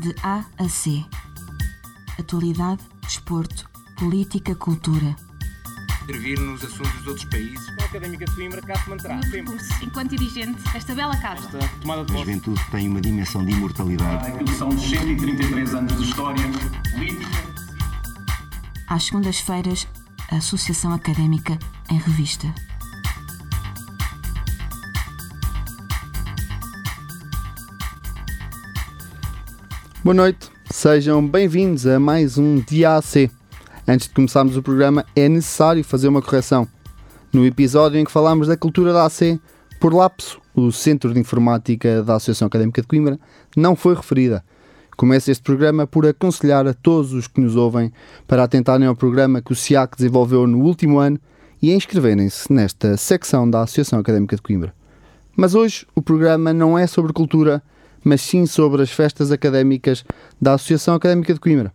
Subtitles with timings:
[0.00, 1.04] De A a C.
[2.18, 3.68] Atualidade, desporto,
[3.98, 5.14] política, cultura.
[6.04, 7.68] Intervir nos assuntos dos outros países.
[7.80, 9.42] A Académica de Coimbra cá se manterá No sempre.
[9.42, 11.46] percurso, enquanto dirigente desta bela casa.
[11.58, 14.28] Esta tomada de A juventude tem uma dimensão de imortalidade.
[14.28, 16.44] Aquilo são 133 anos de história
[16.92, 17.30] política.
[18.88, 19.86] Às segundas-feiras,
[20.30, 21.58] a Associação Académica
[21.90, 22.52] em Revista.
[30.02, 33.30] Boa noite, sejam bem-vindos a mais um DAC.
[33.86, 36.66] Antes de começarmos o programa, é necessário fazer uma correção.
[37.30, 39.38] No episódio em que falámos da cultura da AC,
[39.78, 43.20] por lapso, o Centro de Informática da Associação Académica de Coimbra
[43.54, 44.42] não foi referida.
[44.96, 47.92] Começo este programa por aconselhar a todos os que nos ouvem
[48.26, 51.20] para atentarem ao programa que o SIAC desenvolveu no último ano
[51.60, 54.74] e inscreverem-se nesta secção da Associação Académica de Coimbra.
[55.36, 57.62] Mas hoje o programa não é sobre cultura,
[58.04, 60.04] mas sim sobre as festas académicas
[60.40, 61.72] da Associação Académica de Coimbra.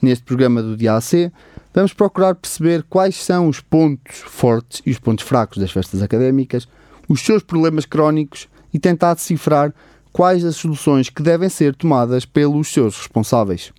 [0.00, 1.32] Neste programa do DAC,
[1.74, 6.68] vamos procurar perceber quais são os pontos fortes e os pontos fracos das festas académicas,
[7.08, 9.74] os seus problemas crónicos e tentar decifrar
[10.12, 13.72] quais as soluções que devem ser tomadas pelos seus responsáveis.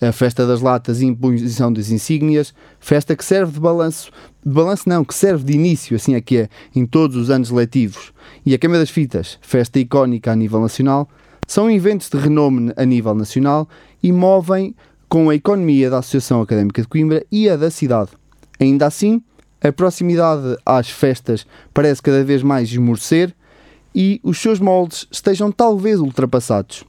[0.00, 4.10] A festa das latas e imposição das insígnias, festa que serve de balanço,
[4.46, 7.50] de balanço não, que serve de início, assim é que é, em todos os anos
[7.50, 8.12] letivos,
[8.44, 11.08] e a Queima das Fitas, festa icónica a nível nacional,
[11.48, 13.68] são eventos de renome a nível nacional
[14.00, 14.72] e movem
[15.08, 18.10] com a economia da Associação Académica de Coimbra e a da cidade.
[18.60, 19.20] Ainda assim,
[19.60, 23.34] a proximidade às festas parece cada vez mais esmorecer
[23.92, 26.84] e os seus moldes estejam talvez ultrapassados.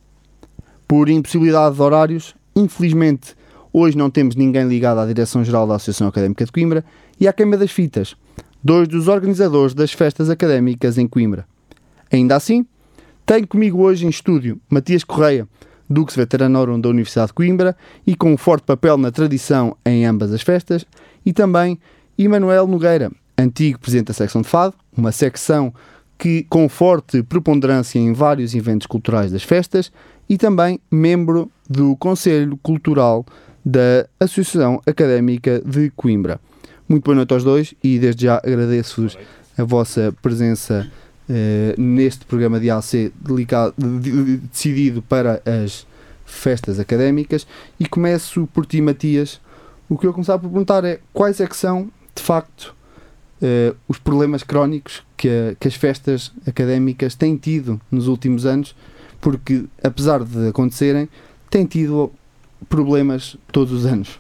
[0.88, 3.36] Por impossibilidade de horários, infelizmente,
[3.74, 6.86] hoje não temos ninguém ligado à Direção-Geral da Associação Académica de Coimbra
[7.20, 8.16] e à Queima das Fitas,
[8.64, 11.46] dois dos organizadores das festas académicas em Coimbra.
[12.12, 12.66] Ainda assim,
[13.26, 15.48] tenho comigo hoje em estúdio Matias Correia,
[15.90, 20.34] Dux Veteranorum da Universidade de Coimbra e com um forte papel na tradição em ambas
[20.34, 20.86] as festas,
[21.26, 21.80] e também
[22.18, 25.74] Emanuel Nogueira, antigo presidente da secção de Fado, uma secção
[26.18, 29.92] que com forte preponderância em vários eventos culturais das festas,
[30.30, 33.26] e também membro do Conselho Cultural
[33.66, 36.40] da Associação Académica de Coimbra.
[36.88, 39.18] Muito boa noite aos dois e desde já agradeço-vos
[39.58, 40.90] a vossa presença
[41.30, 45.86] eh, neste programa de AC delicado- de- de- decidido para as
[46.26, 47.46] festas académicas.
[47.78, 49.42] E começo por ti Matias.
[49.90, 52.74] O que eu começar por perguntar é quais é que são de facto
[53.42, 58.74] eh, os problemas crónicos que, a- que as festas académicas têm tido nos últimos anos?
[59.20, 61.10] Porque apesar de acontecerem
[61.50, 62.12] têm tido
[62.70, 64.20] problemas todos os anos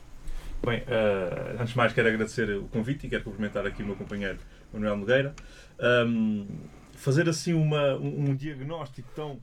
[0.66, 3.96] Bem, eh, antes de mais quero agradecer o convite e quero cumprimentar aqui o meu
[3.96, 4.38] companheiro
[4.74, 5.34] Manuel Nogueira.
[5.80, 6.46] Ahm,
[6.94, 9.40] fazer assim uma, um, um diagnóstico tão,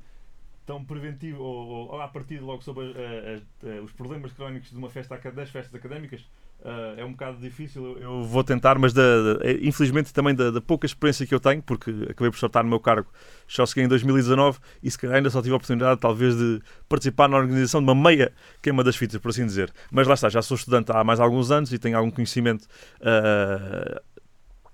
[0.66, 4.90] tão preventivo ou, ou à partida logo sobre as- eh, os problemas crónicos de uma
[4.90, 6.24] festa, das festas académicas
[6.64, 7.98] eh, é um bocado difícil.
[7.98, 9.02] Eu- vou tentar, mas da,
[9.34, 12.64] da- eh, infelizmente também da, da pouca experiência que eu tenho, porque acabei por soltar
[12.64, 13.08] no meu cargo
[13.46, 17.28] só cheguei em 2019 e se calhar ainda só tive a oportunidade talvez de participar
[17.28, 18.32] na organização de uma meia
[18.62, 19.70] queima das fitas, por assim dizer.
[19.90, 22.66] Mas lá está, já sou estudante há mais alguns anos e tenho algum conhecimento
[23.02, 24.00] ah,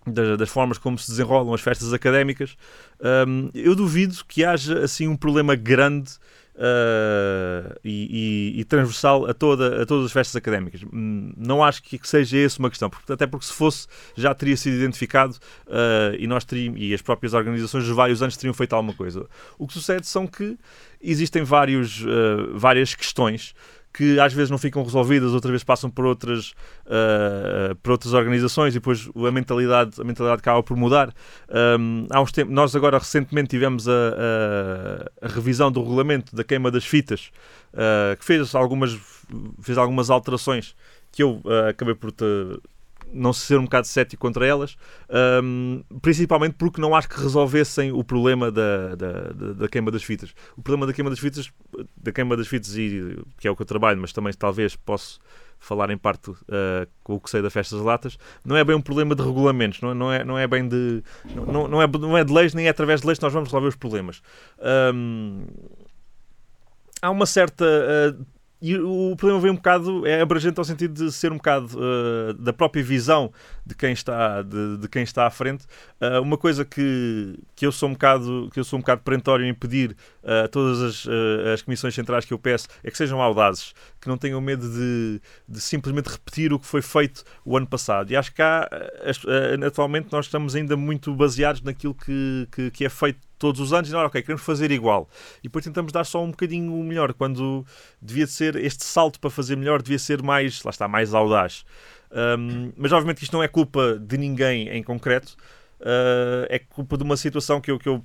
[0.06, 2.56] das, das formas como se desenrolam as festas académicas.
[3.02, 6.12] Ahm, eu duvido que haja assim um problema grande
[6.60, 10.82] ah, e, e- e transversal a, toda, a todas as festas académicas.
[10.92, 14.56] Hum, Não acho que seja essa uma questão, porque, até porque se fosse já teria
[14.56, 15.36] sido identificado
[15.68, 19.26] ah, e nós teríamos, e as próprias organizações de vários anos teriam feito alguma coisa.
[19.58, 20.58] O que sucede são que
[21.00, 23.54] existem vários, ah, várias questões
[23.92, 26.54] que às vezes não ficam resolvidas, outras vezes passam por outras,
[26.86, 31.12] ah, por outras organizações e depois a mentalidade, a mentalidade acaba por mudar.
[31.78, 36.44] Um, há uns tempos, nós agora recentemente tivemos a, a- a revisão do regulamento da
[36.44, 37.30] queima das fitas,
[37.74, 38.96] ah, que fez algumas,
[39.60, 40.74] fez algumas alterações
[41.12, 42.24] que eu ah, acabei por te,
[43.12, 44.76] não ser um bocado cético contra elas,
[45.42, 50.02] um, principalmente porque não acho que resolvessem o problema da, da, da- da queima das
[50.02, 50.32] fitas.
[50.56, 51.50] O problema da queima das fitas,
[51.96, 55.18] da queima das fitas, e, que é o que eu trabalho, mas também talvez posso
[55.58, 56.36] falar em parte uh,
[57.04, 59.80] com o que sei da festa das latas, não é bem um problema de regulamentos,
[59.82, 61.02] não é, não é, não é bem de.
[61.34, 63.48] Não, não- é, não é de leis, nem é através de leis que nós vamos
[63.48, 64.22] resolver os problemas.
[64.94, 65.44] Um,
[67.02, 67.64] há uma certa.
[68.18, 71.68] uh, e o problema vem um bocado, é abrangente ao sentido de ser um bocado
[71.78, 73.32] uh, da própria visão
[73.64, 75.64] de quem está, de, de quem está à frente.
[75.98, 79.46] Uh, uma coisa que, que, eu sou um bocado, que eu sou um bocado perentório
[79.46, 81.08] em pedir uh, a todas as,
[81.54, 85.22] as comissões centrais que eu peço é que sejam audazes, que não tenham medo de,
[85.48, 88.10] de simplesmente repetir o que foi feito o ano passado.
[88.10, 88.68] E acho que há,
[89.66, 93.88] atualmente nós estamos ainda muito baseados naquilo que, que, que é feito todos os anos
[93.88, 95.08] e não, ok, queremos fazer igual.
[95.40, 97.66] E depois tentamos dar só um bocadinho melhor, quando
[98.00, 101.64] devia ser este salto para fazer melhor, devia ser mais, lá está, mais audaz.
[102.12, 105.36] Um, mas obviamente isto não é culpa de ninguém em concreto,
[105.80, 108.04] uh, é culpa de uma situação que eu, que eu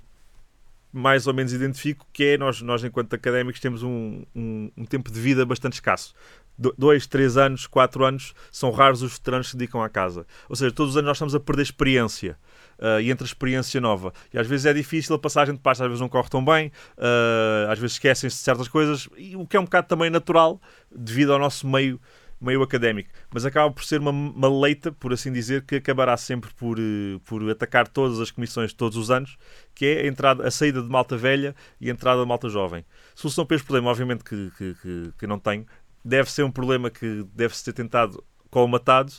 [0.93, 5.11] mais ou menos identifico, que é nós, nós enquanto académicos, temos um, um, um tempo
[5.11, 6.15] de vida bastante escasso.
[6.57, 10.25] Do, dois, três anos, quatro anos, são raros os veteranos que se dedicam à casa.
[10.47, 12.37] Ou seja, todos os anos nós estamos a perder experiência.
[12.77, 14.13] Uh, e entre experiência nova.
[14.33, 16.71] E às vezes é difícil, a passagem de pasta às vezes não corre tão bem,
[16.97, 20.61] uh, às vezes esquecem-se de certas coisas, e o que é um bocado também natural,
[20.93, 21.99] devido ao nosso meio
[22.39, 26.53] meio académico, mas acaba por ser uma, uma leita, por assim dizer, que acabará sempre
[26.53, 29.37] por, eh, por atacar todas as comissões todos os anos,
[29.73, 32.85] que é a, entrada, a saída de malta velha e a entrada de malta jovem.
[33.15, 35.65] Solução para este problema, obviamente, que, que, que, que não tenho,
[36.03, 39.11] deve ser um problema que deve ser tentado colmatado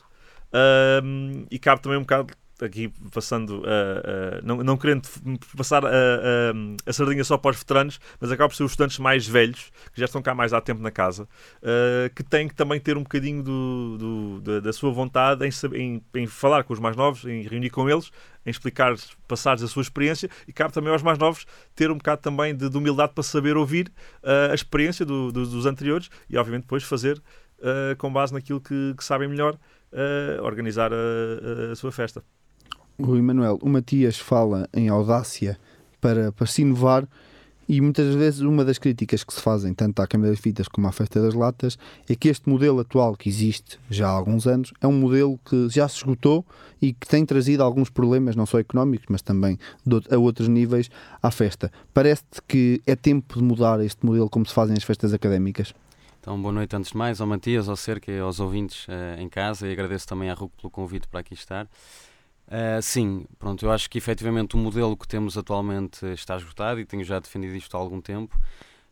[1.02, 2.32] um, e cabe também um bocado
[2.64, 5.06] aqui passando, uh, uh, não, não querendo
[5.56, 5.90] passar a, a,
[6.86, 10.00] a, sardinha só para os veteranos, mas acaba por ser os estudantes mais velhos, que
[10.00, 13.02] já estão cá mais há tempo na casa, uh, que têm que também ter um
[13.02, 17.24] bocadinho do, do da, da, sua vontade em, em, em, falar com os mais novos,
[17.24, 18.10] em reunir com eles,
[18.44, 18.94] em explicar
[19.28, 22.70] passagens da sua experiência, e cabe também aos mais novos ter um bocado também de,
[22.70, 23.92] de humildade para saber ouvir
[24.50, 27.20] a experiência do, do, dos anteriores e, obviamente, depois fazer
[27.98, 29.58] com base naquilo que, que sabem melhor.
[30.42, 32.22] organizar a, a sua festa
[32.98, 35.58] o Emanuel, o Matias fala em audácia
[36.00, 37.06] para, para se inovar
[37.68, 40.86] e muitas vezes uma das críticas que se fazem tanto à Câmara das Fitas como
[40.86, 41.76] à Festa das Latas
[42.08, 45.68] é que este modelo atual que existe já há alguns anos é um modelo que
[45.68, 46.46] já se esgotou
[46.80, 49.58] e que tem trazido alguns problemas, não só económicos, mas também
[50.10, 50.88] a outros níveis
[51.20, 51.72] à festa.
[51.92, 55.74] Parece-te que é tempo de mudar este modelo como se fazem as festas académicas?
[56.20, 59.28] Então, boa noite antes de mais ao Matias, ao Cerca e aos ouvintes uh, em
[59.28, 61.68] casa e agradeço também à RUC pelo convite para aqui estar.
[62.48, 66.84] Uh, sim, pronto, eu acho que efetivamente o modelo que temos atualmente está esgotado e
[66.84, 68.38] tenho já defendido isto há algum tempo.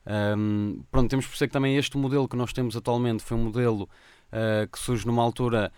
[0.06, 3.44] Um, pronto, temos por ser que também este modelo que nós temos atualmente foi um
[3.44, 5.72] modelo uh, que surge numa altura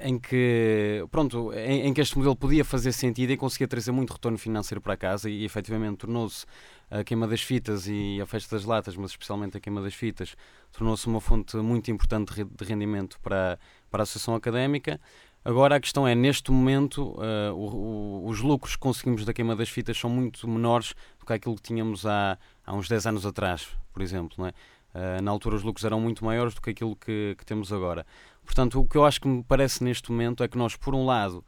[0.00, 4.12] em que, pronto, em, em, que este modelo podia fazer sentido e conseguia trazer muito
[4.12, 6.46] retorno financeiro para casa e, e efetivamente tornou-se
[6.90, 10.34] a queima das fitas e a festa das latas, mas especialmente a queima das fitas,
[10.72, 13.58] tornou-se uma fonte muito importante de rendimento para,
[13.90, 14.98] para a associação académica.
[15.42, 19.56] Agora a questão é, neste momento, uh, o, o, os lucros que conseguimos da queima
[19.56, 23.24] das fitas são muito menores do que aquilo que tínhamos há, há uns 10 anos
[23.24, 24.36] atrás, por exemplo.
[24.36, 24.52] Não é?
[24.94, 28.04] Uh, na altura os lucros eram muito maiores do que aquilo que, que, temos agora.
[28.44, 31.06] Portanto, o que eu acho que me parece neste momento é que nós, por um
[31.06, 31.44] lado,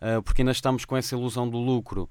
[0.00, 2.10] uh, porque ainda estamos com essa ilusão do lucro,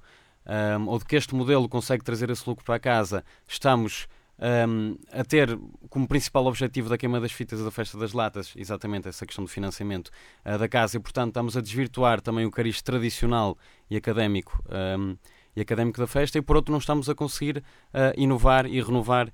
[0.78, 4.06] um, ou de que este modelo consegue trazer esse lucro para casa, estamos
[4.38, 8.52] um, a ter como principal objetivo da queima das fitas e da festa das latas
[8.56, 10.10] exatamente essa questão do financiamento
[10.44, 13.56] uh, da casa e, portanto, estamos a desvirtuar também o cariz tradicional
[13.90, 14.62] e académico
[14.98, 15.16] um,
[15.54, 19.32] e académico da festa e, por outro, não estamos a conseguir uh, inovar e renovar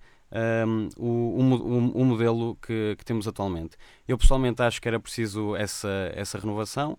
[0.67, 3.77] um, o, o, o, modelo que, que, temos atualmente.
[4.09, 6.93] Eu, pessoalmente, acho que era preciso essa, essa renovação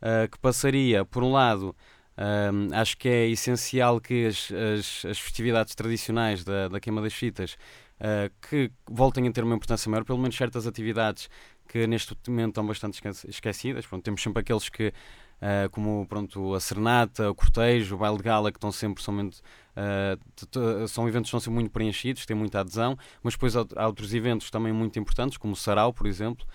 [0.00, 1.74] uh, que passaria, por um lado,
[2.18, 7.12] um, acho que é essencial que as, as, as festividades tradicionais da, da queima das
[7.12, 7.58] fitas
[8.00, 11.28] uh, que voltem a ter uma importância maior, pelo menos certas atividades
[11.68, 13.84] que neste momento estão bastante esquecidas.
[13.86, 18.22] Pronto, temos sempre aqueles que, uh, como pronto, a serenata, o cortejo, o baile de
[18.22, 19.40] gala, que estão sempre somente,
[19.76, 24.14] uh, são eventos que estão sempre muito preenchidos, têm muita adesão, mas depois há outros
[24.14, 26.46] eventos também muito importantes, como o sarau, por exemplo,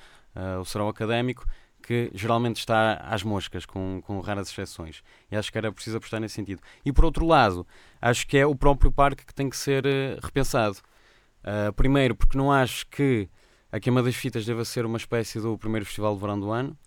[0.62, 1.46] o sarau académico,
[1.81, 5.03] que geralmente está às moscas, com, com raras exceções.
[5.31, 6.61] E acho que era preciso apostar nesse sentido.
[6.85, 7.65] E por outro lado,
[8.01, 10.77] acho que é o próprio parque que tem que ser uh, repensado.
[11.43, 13.27] Uh, primeiro, porque não acho que
[13.71, 16.77] a Queima das Fitas deva ser uma espécie do primeiro festival de verão do ano.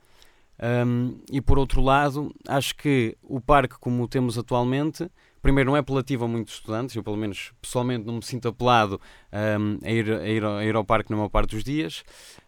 [0.86, 5.10] Um, e por outro lado, acho que o parque, como o temos atualmente,
[5.42, 9.00] primeiro não é apelativo a muitos estudantes, eu pelo menos pessoalmente não me sinto apelado
[9.32, 12.04] um, a, ir, a, ir, a ir ao parque maior parte dos dias.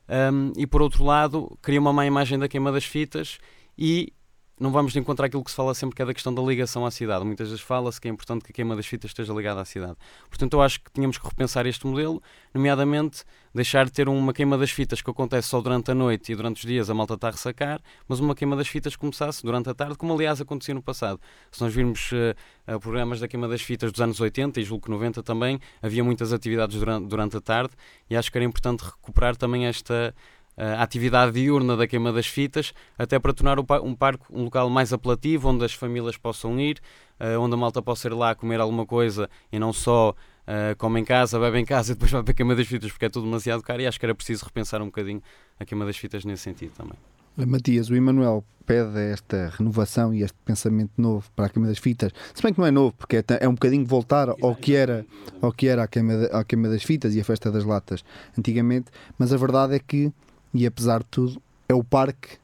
[0.08, 3.38] Um, e por outro lado, cria uma má imagem da queima das fitas
[3.76, 4.12] e
[4.58, 6.90] não vamos encontrar aquilo que se fala sempre que é da questão da ligação à
[6.90, 7.24] cidade.
[7.24, 9.96] Muitas vezes fala-se que é importante que a queima das fitas esteja ligada à cidade.
[10.28, 12.22] Portanto, eu acho que tínhamos que repensar este modelo,
[12.54, 13.24] nomeadamente
[13.56, 16.58] deixar de ter uma queima das fitas que acontece só durante a noite e durante
[16.58, 19.68] os dias a malta está a ressacar, mas uma queima das fitas que começasse durante
[19.70, 21.20] a tarde, como aliás acontecia no passado.
[21.50, 24.90] Se nós virmos uh, programas da queima das fitas dos anos 80 e julgo que
[24.90, 27.72] 90 também, havia muitas atividades durante, durante a tarde
[28.10, 30.14] e acho que era importante recuperar também esta
[30.56, 34.92] a atividade diurna da queima das fitas, até para tornar um parque um local mais
[34.92, 36.80] apelativo, onde as famílias possam ir,
[37.20, 41.00] uh, onde a malta possa ir lá comer alguma coisa e não só uh, come
[41.00, 43.08] em casa, bebe em casa e depois vai para a queima das fitas porque é
[43.08, 45.22] tudo demasiado caro e acho que era preciso repensar um bocadinho
[45.60, 46.96] a queima das fitas nesse sentido também.
[47.44, 52.10] Matias, o Emanuel pede esta renovação e este pensamento novo para a queima das fitas,
[52.34, 55.04] se bem que não é novo, porque é, é um bocadinho voltar ao que era,
[55.40, 58.04] ao que era a, queima, a queima das fitas e a festa das latas
[58.36, 60.12] antigamente, mas a verdade é que,
[60.56, 62.38] e apesar de tudo, é o parque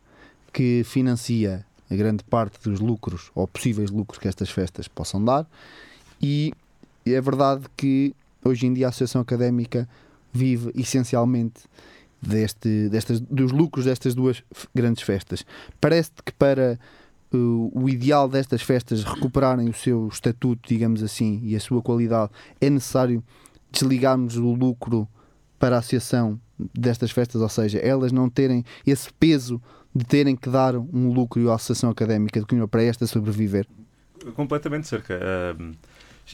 [0.53, 5.47] que financia a grande parte dos lucros ou possíveis lucros que estas festas possam dar
[6.21, 6.53] e
[7.05, 8.15] é verdade que
[8.45, 9.89] hoje em dia a Associação Académica
[10.33, 11.63] vive essencialmente
[12.21, 14.43] deste, destas, dos lucros destas duas
[14.75, 15.45] grandes festas.
[15.81, 16.79] Parece-te que para
[17.35, 22.31] uh, o ideal destas festas recuperarem o seu estatuto, digamos assim, e a sua qualidade,
[22.61, 23.23] é necessário
[23.71, 25.09] desligarmos o lucro
[25.63, 26.41] para a associação
[26.75, 29.63] destas festas, ou seja, elas não terem esse peso
[29.95, 33.65] de terem que dar um lucro à Associação Académica de Coimbra para esta sobreviver?
[34.35, 35.15] Completamente cerca.
[35.15, 35.73] Uh,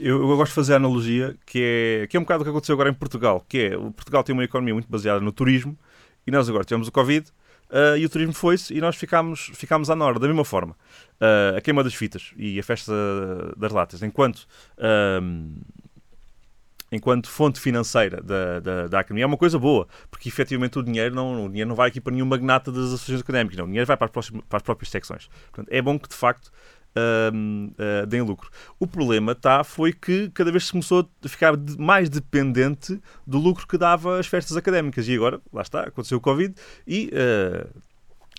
[0.00, 2.48] eu, eu, gosto de fazer a analogia que é, que é um bocado o que
[2.48, 5.76] aconteceu agora em Portugal, que é, Portugal tem uma economia muito baseada no turismo
[6.26, 7.28] e nós agora tivemos o Covid
[7.68, 10.74] uh, e o turismo foi-se e nós ficámos, ficámos à Nora, da mesma forma.
[11.20, 12.94] Uh, a queima das fitas e a festa
[13.58, 14.46] das latas, enquanto...
[14.78, 15.52] Uh,
[16.90, 21.14] enquanto fonte financeira da, da, da economia, é uma coisa boa, porque efetivamente o dinheiro
[21.14, 23.86] não, o dinheiro não vai aqui para nenhum magnata das associações académicas, não, o dinheiro
[23.86, 25.28] vai para as, próximas, para as próprias secções.
[25.52, 26.50] Portanto, é bom que de facto
[26.96, 28.50] uh, uh, deem lucro.
[28.78, 33.66] O problema tá, foi que cada vez se começou a ficar mais dependente do lucro
[33.66, 35.08] que dava as festas académicas.
[35.08, 36.54] E agora, lá está, aconteceu o Covid
[36.86, 37.68] e uh,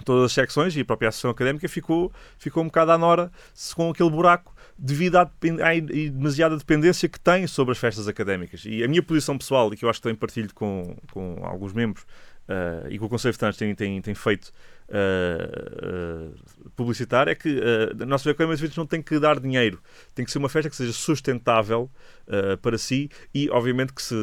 [0.04, 3.32] todas as secções e a própria associação académica ficou, ficou um bocado à nora
[3.76, 8.64] com aquele buraco devido à, à demasiada dependência que tem sobre as festas académicas.
[8.66, 11.74] E a minha posição pessoal, e que eu acho que também partilho com, com alguns
[11.74, 14.54] membros, uh, e que o Conselho de Finanças tem, tem, tem feito
[14.90, 19.38] uh, uh, publicitar é que uh, a nossa Câmara de Eventos não tem que dar
[19.40, 19.82] dinheiro,
[20.16, 21.90] tem que ser uma festa que seja sustentável
[22.62, 24.16] para si e, obviamente, que se.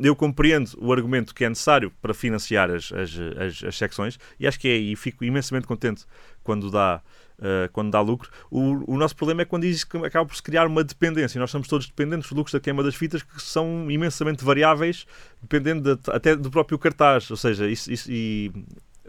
[0.00, 4.46] Eu compreendo o argumento que é necessário para financiar as, as, as, as secções e
[4.46, 6.04] acho que é, e fico imensamente contente
[6.42, 7.00] quando dá
[7.38, 8.30] uh, quando dá lucro.
[8.50, 11.38] O, o, nosso problema é quando que acaba por se criar uma dependência.
[11.40, 15.06] Nós somos todos dependentes dos lucros da queima das fitas que são imensamente variáveis,
[15.40, 17.30] dependendo de, até do próprio cartaz.
[17.30, 18.52] Ou seja, isso, isso e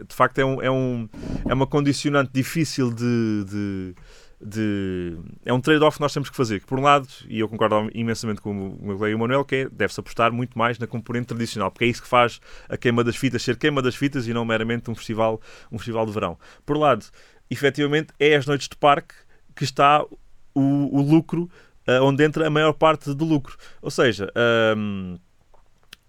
[0.08, 1.08] de facto é, um, é, um,
[1.46, 3.94] é uma condicionante difícil de, de
[4.40, 6.60] de, é um trade-off que nós temos que fazer.
[6.60, 9.68] Que, por um lado, e eu concordo imensamente com o meu colega Manuel, que é,
[9.68, 13.16] deve-se apostar muito mais na componente tradicional, porque é isso que faz a queima das
[13.16, 16.38] fitas ser queima das fitas e não meramente um festival, um festival de verão.
[16.64, 17.04] Por um lado,
[17.50, 19.14] efetivamente é as noites de parque
[19.54, 20.02] que está
[20.54, 21.50] o, o lucro,
[21.88, 23.56] uh, onde entra a maior parte do lucro.
[23.82, 24.32] Ou seja,
[24.76, 25.18] um,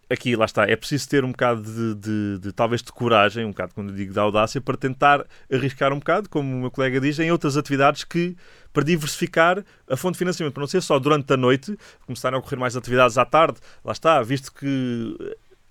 [0.10, 3.52] aqui lá está, é preciso ter um bocado de, de, de, talvez de coragem, um
[3.52, 7.18] bocado quando digo de audácia, para tentar arriscar um bocado, como o meu colega diz,
[7.20, 8.36] em outras atividades que
[8.74, 12.40] para diversificar a fonte de financiamento, para não ser só durante a noite, começarem a
[12.40, 15.18] ocorrer mais atividades à tarde, lá está, visto que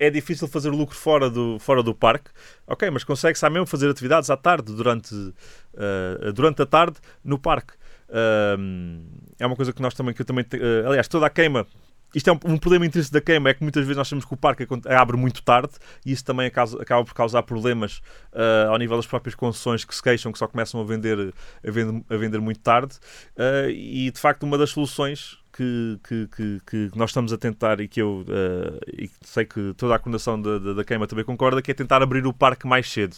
[0.00, 2.30] é difícil fazer lucro fora do, fora do parque.
[2.66, 7.74] Ok, mas consegue-se mesmo fazer atividades à tarde, durante, uh, durante a tarde, no parque.
[8.08, 9.04] Uh,
[9.38, 11.66] é uma coisa que nós também, que eu também, uh, aliás, toda a queima
[12.14, 14.34] isto é um, um, problema intrínseco da queima, é que muitas vezes nós temos que
[14.34, 15.72] o parque abre muito tarde
[16.04, 17.98] e isso também acaba, acaba por causar problemas
[18.32, 21.32] uh, ao nível das próprias concessões que se queixam que só começam a vender,
[21.64, 22.96] a vender, a vender muito tarde.
[23.36, 27.80] Uh, e de facto, uma das soluções que, que, que, que, nós estamos a tentar
[27.80, 31.24] e que eu uh, e sei que toda a coordenação da, da, da, queima também
[31.24, 33.14] concorda, que é tentar abrir o parque mais cedo.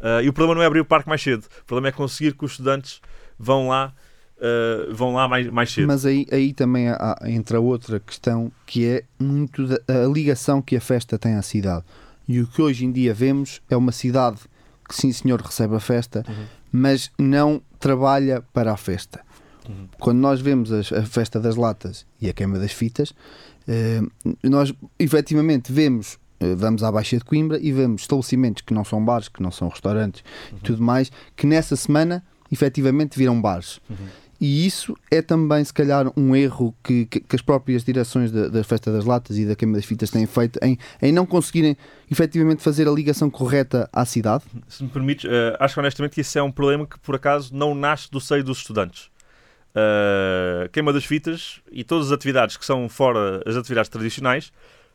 [0.00, 2.34] Uh, e o problema não é abrir o parque mais cedo, o problema é conseguir
[2.34, 3.00] que os estudantes
[3.38, 3.92] vão lá.
[4.36, 5.86] Uh, vão lá mais, mais cedo.
[5.86, 10.76] Mas aí, aí também há, entra outra questão que é muito da, a ligação que
[10.76, 11.84] a festa tem à cidade.
[12.26, 14.40] E o que hoje em dia vemos é uma cidade
[14.88, 16.44] que, sim senhor, recebe a festa, uhum.
[16.72, 19.20] mas não trabalha para a festa.
[19.68, 19.88] Uhum.
[19.98, 23.14] Quando nós vemos a, a, festa das latas e a queima das fitas,
[23.66, 24.00] eh,
[24.42, 29.04] nós efetivamente vemos, eh, vamos à Baixa de Coimbra e vemos estabelecimentos que não são
[29.04, 30.58] bares, que não são restaurantes uhum.
[30.58, 33.80] e tudo mais, que nessa semana efetivamente viram bares.
[33.88, 33.96] Uhum.
[34.40, 38.48] E isso é também, se calhar, um erro que, que, que as próprias direções da,
[38.48, 41.76] da, Festa das Latas e da Queima das Fitas têm feito em, em não conseguirem
[42.10, 44.44] efetivamente fazer a ligação correta à cidade?
[44.68, 47.74] Se me permites, uh, acho honestamente que isso é um problema que, por acaso, não
[47.74, 49.13] nasce do seio dos estudantes
[49.74, 54.52] uh, queima das fitas e todas as atividades que são fora as atividades tradicionais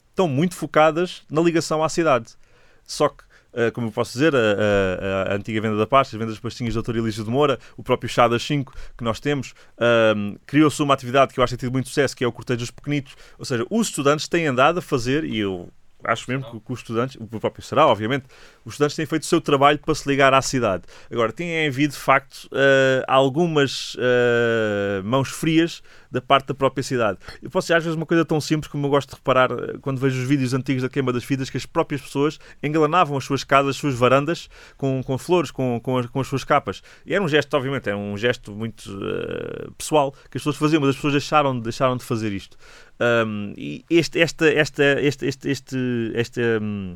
[0.09, 2.35] estão muito focadas na ligação à cidade.
[2.83, 6.19] Só que Uh, como eu posso dizer, a, a, a, antiga venda da pasta, as
[6.19, 6.97] vendas das pastinhas do Dr.
[6.97, 11.33] Elísio de Moura, o próprio chá das 5 que nós temos, uh, criou-se uma atividade
[11.33, 13.15] que eu acho que tem tido muito sucesso, que é o cortejo dos pequenitos.
[13.39, 15.67] Ou seja, os estudantes têm andado a fazer, e eu
[16.03, 18.25] acho mesmo que, que, os estudantes, o próprio será, obviamente,
[18.65, 20.83] os estudantes têm feito o seu trabalho para se ligar à cidade.
[21.11, 27.19] Agora, tem havido, de facto, uh, algumas uh, mãos frias da parte da própria cidade.
[27.41, 29.77] Eu posso dizer às vezes uma coisa tão simples como eu gosto de reparar eh,
[29.81, 33.23] quando vejo os vídeos antigos da queima das fitas, que as próprias pessoas engalanavam as
[33.23, 36.81] suas casas, as suas varandas com, com flores, com, com, as, com as suas capas.
[37.05, 40.81] E era um gesto, obviamente, era um gesto muito uh, pessoal que as pessoas faziam,
[40.81, 42.57] mas as pessoas deixaram, deixaram de fazer isto.
[42.99, 46.95] Um, e este, esta, esta, este, este, este, esta, um,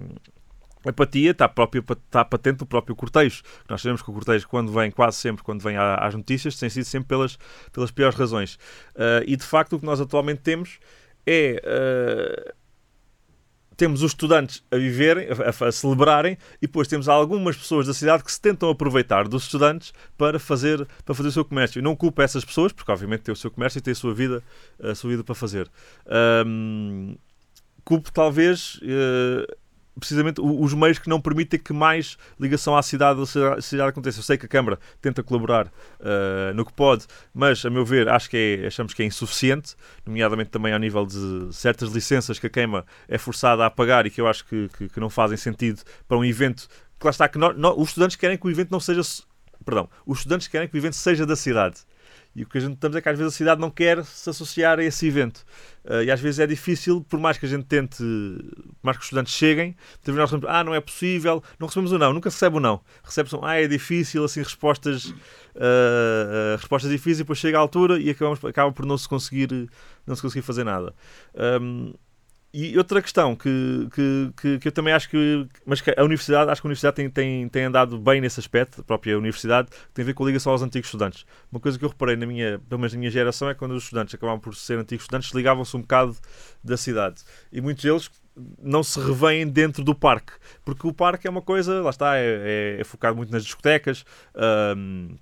[0.86, 3.42] apatia está, própria, está patente no próprio cortejo.
[3.70, 6.86] Nós sabemos que o cortejo, quando vem, quase sempre, quando vem às notícias, tem sido
[6.86, 7.38] sempre pelas,
[7.72, 8.56] pelas piores razões.
[8.96, 10.80] Uh, e de facto, o que nós atualmente temos
[11.26, 11.62] é.
[12.50, 12.64] Uh,
[13.76, 18.24] temos os estudantes a viverem, a, a, celebrarem, e depois temos algumas pessoas da cidade
[18.24, 21.82] que se tentam aproveitar dos estudantes para fazer, para fazer o seu comércio.
[21.82, 24.44] não culpo essas pessoas, porque obviamente tem o seu comércio e tem a sua vida,
[24.82, 25.70] a sua vida para fazer.
[26.46, 27.18] Um,
[27.84, 29.63] culpo talvez uh,
[30.00, 34.20] precisamente os meios que não permitem que mais ligação à cidade ou cidade aconteça.
[34.20, 38.10] Eu sei que a Câmara tenta colaborar uh, no que pode, mas a meu ver
[38.10, 42.48] acho que é, achamos que é insuficiente, nomeadamente também ao nível de certas licenças que
[42.48, 45.38] a Queima é forçada a pagar e que eu acho que, que, que não fazem
[45.38, 46.68] sentido para um evento
[47.00, 49.02] que lá está que os estudantes querem que o evento não seja
[49.66, 51.82] perdão, os estudantes querem que o evento seja da cidade
[52.36, 54.30] e o que a gente estamos é que às vezes a cidade não quer se
[54.30, 55.46] associar a esse evento.
[55.86, 59.02] Uh, e às vezes é difícil, por mais que a gente tente, por mais que
[59.02, 59.76] os estudantes cheguem,
[60.08, 62.82] nós recebemos, ah, não é possível, não recebemos o não, nunca recebe o não.
[63.04, 65.14] Recebe-se um, ah, é difícil, assim, respostas, uh,
[65.56, 69.70] uh, respostas difíceis, depois chega à altura e acabamos, acaba por não se conseguir,
[70.08, 70.96] não se conseguir fazer nada.
[71.62, 71.94] Um,
[72.54, 75.48] e outra questão que, que, que, que, eu também acho que.
[75.66, 78.82] Mas que a universidade, acho que a universidade tem, tem, tem andado bem nesse aspecto,
[78.82, 81.26] a própria universidade, tem a ver com a ligação aos antigos estudantes.
[81.52, 83.86] Uma coisa que eu reparei na minha, pelo menos na minha geração é quando os
[83.86, 86.16] estudantes acabavam por ser antigos estudantes, ligavam-se um bocado
[86.64, 87.24] da cidade.
[87.52, 88.12] E muitos deles
[88.62, 90.34] não se revêem dentro do parque,
[90.64, 94.06] porque o parque é uma coisa, lá está, é, é, é focado muito nas discotecas.
[94.78, 95.18] Um,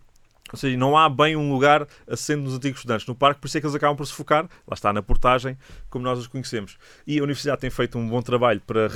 [0.52, 3.58] ou seja, não há bem um lugar assente nos antigos estudantes no parque, por isso
[3.58, 5.58] é que eles acabam por se focar, lá está, na portagem,
[5.90, 6.78] como nós os conhecemos.
[7.06, 8.90] E a Universidade tem feito um bom trabalho para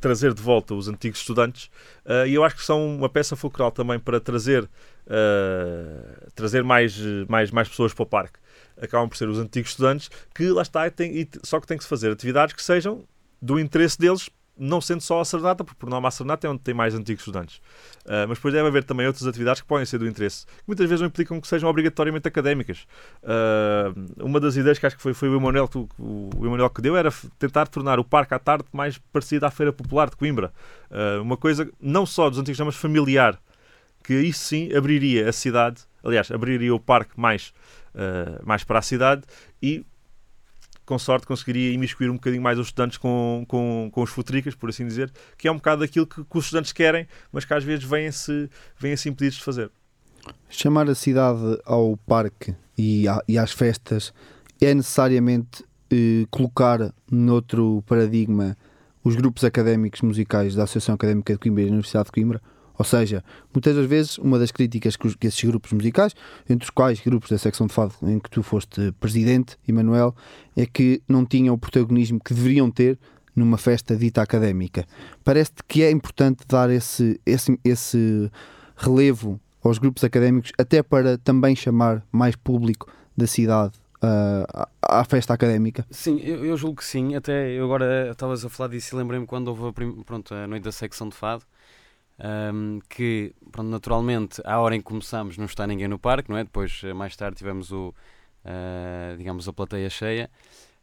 [0.00, 1.70] trazer de volta os antigos estudantes,
[2.06, 6.98] uh, e eu acho que são uma peça fulcral também para trazer, uh, trazer mais,
[7.28, 8.38] mais, mais pessoas para o parque.
[8.80, 11.84] Acabam por ser os antigos estudantes, que lá está, e tem, só que tem que
[11.84, 13.04] se fazer atividades que sejam
[13.40, 14.30] do interesse deles
[14.62, 17.22] não sendo só a serenata, porque por norma a serenata é onde tem mais antigos
[17.22, 17.56] estudantes.
[18.04, 20.88] Uh, mas depois deve haver também outras atividades que podem ser do interesse, que muitas
[20.88, 22.86] vezes não implicam que sejam obrigatoriamente académicas.
[23.24, 26.80] Uh, uma das ideias que acho que foi, foi o, Emanuel, que, o, Emanuel que
[26.80, 30.52] deu era tentar tornar o parque à tarde mais parecido à Feira Popular de Coimbra.
[30.90, 33.36] Uh, uma coisa não só dos antigos, mas familiar,
[34.04, 37.52] que aí sim abriria a cidade, aliás, abriria o parque mais,
[38.42, 39.22] mais para a cidade
[39.62, 39.84] e
[40.92, 44.68] com sorte conseguiria imiscuir um bocadinho mais os estudantes com, com, com os futricas, por
[44.68, 47.64] assim dizer, que é um bocado aquilo que, que os estudantes querem, mas que às
[47.64, 49.70] vezes vêm-se vêm -se impedidos de fazer.
[50.50, 54.12] Chamar a cidade ao parque e, a, e às festas
[54.60, 58.54] é necessariamente eh, colocar noutro paradigma
[59.02, 62.42] os grupos académicos musicais da Associação Académica de Coimbra e da Universidade de Coimbra,
[62.78, 66.14] ou seja, muitas das vezes, uma das críticas que, que, esses grupos musicais,
[66.48, 70.14] entre os quais grupos da secção de fado em que tu foste presidente, Emanuel,
[70.56, 72.98] é que não tinham o protagonismo que deveriam ter
[73.34, 74.86] numa festa dita académica.
[75.24, 78.30] Parece-te que é importante dar esse, esse, esse
[78.76, 85.32] relevo aos grupos académicos, até para também chamar mais público da cidade uh, à festa
[85.32, 85.86] académica?
[85.90, 87.14] Sim, eu, eu, julgo que sim.
[87.14, 90.64] Até eu agora estavas a falar disso e lembrei-me quando houve a, pronto, a noite
[90.64, 91.44] da secção de fado
[92.18, 96.38] um, que pronto, naturalmente à hora em que começamos não está ninguém no parque, não
[96.38, 96.44] é?
[96.44, 97.94] Depois eh, mais tarde tivemos o,
[98.44, 100.30] uh, digamos a plateia cheia,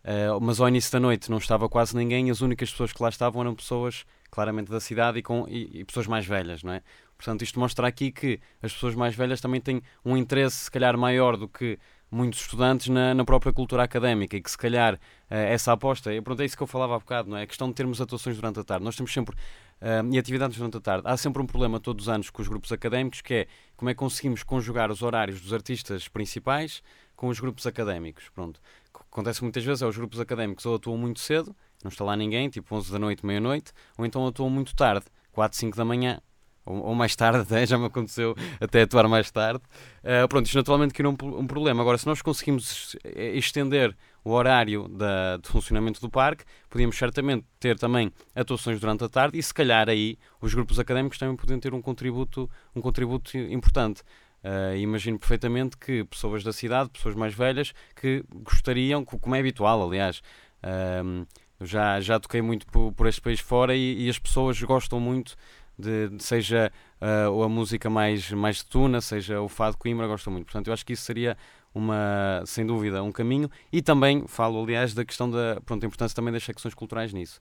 [0.03, 3.01] uh, mas ao início da noite não estava quase ninguém e as únicas pessoas que
[3.01, 6.73] lá estavam eram pessoas claramente da cidade e, com, e, e pessoas mais velhas, não
[6.73, 6.81] é?
[7.17, 10.97] Portanto, isto mostra aqui que as pessoas mais velhas também têm um interesse se calhar
[10.97, 11.77] maior do que
[12.11, 16.45] muitos estudantes na, na própria cultura académica e que se calhar essa aposta, pronto, é
[16.45, 17.43] isso que eu falava há bocado, não é?
[17.43, 18.83] A questão de termos atuações durante a tarde.
[18.83, 19.35] Nós temos sempre
[19.81, 21.07] uh, e atividades durante a tarde.
[21.07, 23.93] Há sempre um problema todos os anos com os grupos académicos que é como é
[23.93, 26.81] que conseguimos conjugar os horários dos artistas principais
[27.15, 28.29] com os grupos académicos.
[28.29, 28.59] Pronto.
[28.93, 32.03] O que acontece muitas vezes é os grupos académicos ou atuam muito cedo, não está
[32.03, 35.85] lá ninguém, tipo 11 da noite, meia-noite, ou então atuam muito tarde, 4, 5 da
[35.85, 36.19] manhã,
[36.65, 39.61] ou, mais tarde, até, já me aconteceu até atuar mais tarde.
[40.03, 41.81] Uh, pronto, isto naturalmente cria um, um, problema.
[41.81, 42.95] Agora, se nós conseguimos
[43.33, 49.09] estender o horário da, de funcionamento do parque, podíamos certamente ter também atuações durante a
[49.09, 53.37] tarde e se calhar aí os grupos académicos também podiam ter um contributo, um contributo
[53.37, 54.01] importante.
[54.41, 59.85] Uh, imagino perfeitamente que pessoas da cidade, pessoas mais velhas, que gostariam, como é habitual,
[59.85, 60.21] aliás,
[60.63, 61.27] uh,
[61.61, 65.35] já, já toquei muito por, por este país fora e, e as pessoas gostam muito
[65.79, 70.33] de, de seja uh, a música mais, mais de tuna, seja o fado Coimbra, gostam
[70.33, 70.45] muito.
[70.45, 71.37] Portanto, eu acho que isso seria
[71.73, 73.49] uma, sem dúvida, um caminho.
[73.71, 77.39] E também falo, aliás, da questão da pronto, a importância também das secções culturais nisso.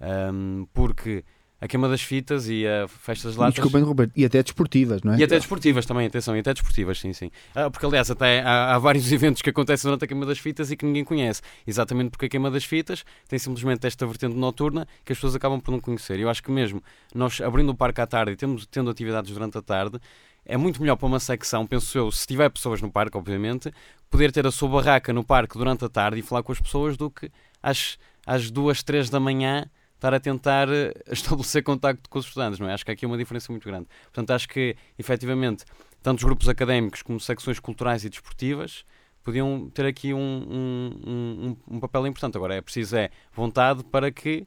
[0.00, 1.24] Um, porque
[1.58, 3.54] a queima das fitas e a festa das latas.
[3.54, 5.18] Desculpem, Roberto, e até desportivas, não é?
[5.18, 7.30] E até desportivas também, atenção, e até desportivas, sim, sim.
[7.54, 10.70] Ah, porque aliás, até há, há, vários eventos que acontecem durante a queima das fitas
[10.70, 11.40] e que ninguém conhece.
[11.66, 15.58] Exatamente porque a queima das fitas tem simplesmente esta vertente noturna que as pessoas acabam
[15.58, 16.20] por não conhecer.
[16.20, 16.82] Eu acho que mesmo
[17.14, 19.98] nós abrindo o parque à tarde e temos, tendo atividades durante a tarde,
[20.46, 23.72] é muito melhor para uma secção, penso eu, se tiver pessoas no parque, obviamente,
[24.08, 26.96] poder ter a sua barraca no parque durante a tarde e falar com as pessoas
[26.96, 27.30] do que
[27.62, 32.60] às, às duas, três da manhã estar a tentar eh, estabelecer contacto com os estudantes,
[32.60, 32.74] não é?
[32.74, 33.86] Acho que aqui é uma diferença muito grande.
[34.04, 35.64] Portanto, acho que, efetivamente,
[36.02, 38.84] tanto os grupos académicos como secções culturais e desportivas
[39.24, 42.36] podiam ter aqui um, um, um, um papel importante.
[42.36, 44.46] Agora, é preciso é vontade para que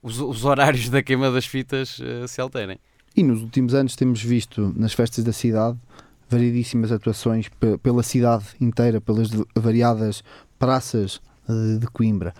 [0.00, 2.78] os, os horários da queima das fitas uh, se alterem.
[3.16, 5.78] E nos últimos anos temos visto nas festas da cidade
[6.28, 7.48] variedíssimas atuações
[7.82, 10.22] pela cidade inteira, pelas variadas
[10.58, 12.34] praças eh, de Coimbra.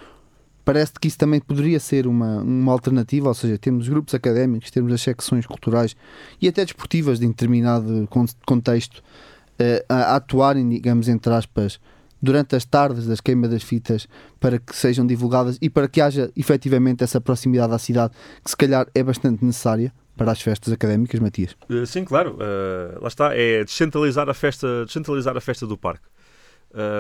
[0.67, 4.93] Parece que isso também poderia ser uma, uma alternativa, ou seja, temos grupos académicos, temos
[4.93, 5.97] as secções culturais
[6.43, 8.07] e até desportivas de determinado
[8.45, 11.81] contexto uh, a atuarem, digamos, entre aspas,
[12.21, 14.09] durante as tardes das queimas das fitas
[14.41, 18.13] para que sejam divulgadas e para que haja efetivamente essa proximidade à cidade
[18.43, 21.57] que se calhar é bastante necessária para as festas académicas, Matias?
[21.69, 22.37] Uh, sim, claro.
[22.37, 26.07] Uh, lá está, é descentralizar a festa, descentralizar a festa do parque.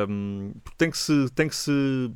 [0.08, 2.10] Um, tem que se tem que se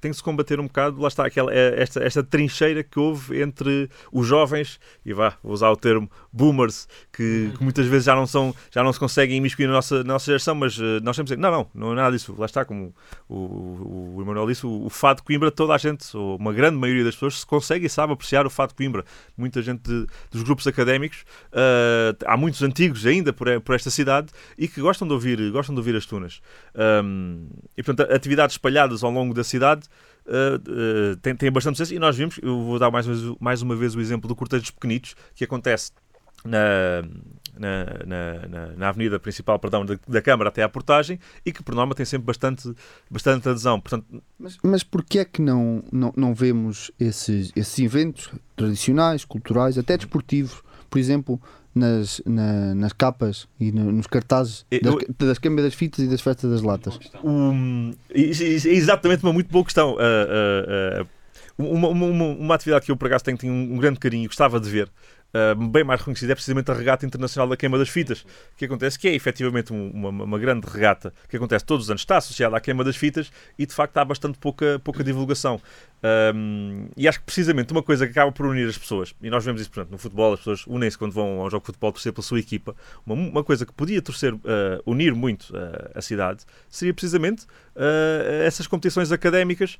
[0.00, 3.40] tem que se combater um bocado, lá está, aquela, é, esta, esta trincheira que houve
[3.40, 8.14] entre os jovens, e vá, vou usar o termo boomers, que, que muitas vezes já
[8.14, 11.16] não, são, já não se conseguem imiscuir na nossa, na nossa geração, mas uh, nós
[11.16, 12.94] temos que dizer, não, não, não é nada disso, lá está, como
[13.28, 16.52] o, o, o Emanuel disse, o, o fado de Coimbra, toda a gente, ou uma
[16.52, 19.04] grande maioria das pessoas, se consegue e sabe apreciar o fado de Coimbra.
[19.36, 24.28] Muita gente de, dos grupos académicos, uh, há muitos antigos ainda por, por esta cidade,
[24.56, 26.40] e que gostam de ouvir, gostam de ouvir as tunas.
[27.04, 29.87] Um, e, portanto, atividades espalhadas ao longo da cidade
[30.26, 33.06] uh, uh, tem, tem bastante sucesso e nós vimos, eu vou dar mais,
[33.40, 35.92] mais uma vez o exemplo do cortejo dos pequenitos, que acontece
[36.44, 37.02] na,
[37.58, 41.74] na, na, na, avenida principal perdão, da, da, Câmara até à portagem e que por
[41.74, 42.72] norma tem sempre bastante,
[43.10, 43.80] bastante adesão.
[43.80, 44.22] Portanto...
[44.38, 49.96] Mas, mas porquê é que não, não, não vemos esses, esses eventos tradicionais, culturais, até
[49.96, 51.40] desportivos, por exemplo,
[51.78, 56.20] nas, na, nas capas e no, nos cartazes das, das câmeras das fitas e das
[56.20, 56.98] festas das latas?
[57.24, 59.94] Um, é exatamente uma muito boa questão.
[59.94, 61.18] Uh, uh, uh,
[61.58, 64.60] uma, uma, uma, atividade que eu, por acaso, tenho, tenho um grande carinho e gostava
[64.60, 64.88] de ver,
[65.34, 68.24] uh, bem mais reconhecida, é precisamente a Regata Internacional da Queima das Fitas,
[68.56, 72.16] que acontece, que é efetivamente uma, uma, grande regata que acontece todos os anos, está
[72.16, 75.60] associada à Queima das Fitas e de facto há bastante pouca, pouca divulgação.
[76.34, 79.44] Um, e acho que precisamente uma coisa que acaba por unir as pessoas, e nós
[79.44, 82.12] vemos isso, portanto, no futebol, as pessoas unem-se quando vão ao jogo de futebol torcer
[82.12, 84.38] pela sua equipa, uma, uma coisa que podia torcer, uh,
[84.86, 89.78] unir muito uh, a cidade, seria precisamente uh, essas competições académicas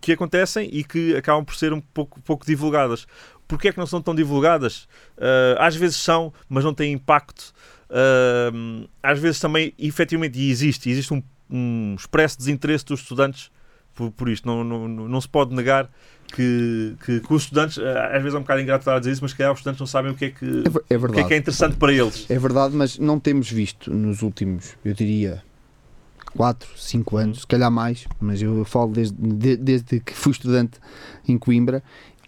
[0.00, 3.06] que acontecem e que acabam por ser um pouco, pouco divulgadas.
[3.48, 4.82] Porquê é que não são tão divulgadas?
[5.16, 7.52] Uh, às vezes são, mas não têm impacto.
[7.88, 13.50] Uh, às vezes também, efetivamente, e existe, existe um, um expresso desinteresse dos estudantes
[13.94, 14.46] por, por isto.
[14.46, 15.90] Não, não, não se pode negar
[16.34, 19.12] que, que, que, os estudantes, ah, às vezes é um bocado ingrato estar a dizer
[19.12, 21.20] isso, mas que os estudantes não sabem o que é que é, é, o que
[21.20, 22.30] é, que é interessante para eles.
[22.30, 25.42] É verdade, mas não temos visto nos últimos, eu diria,
[26.36, 30.78] 4, 5 anos, se calhar mais, mas eu falo desde, de, desde que fui estudante
[31.26, 31.82] em Coimbra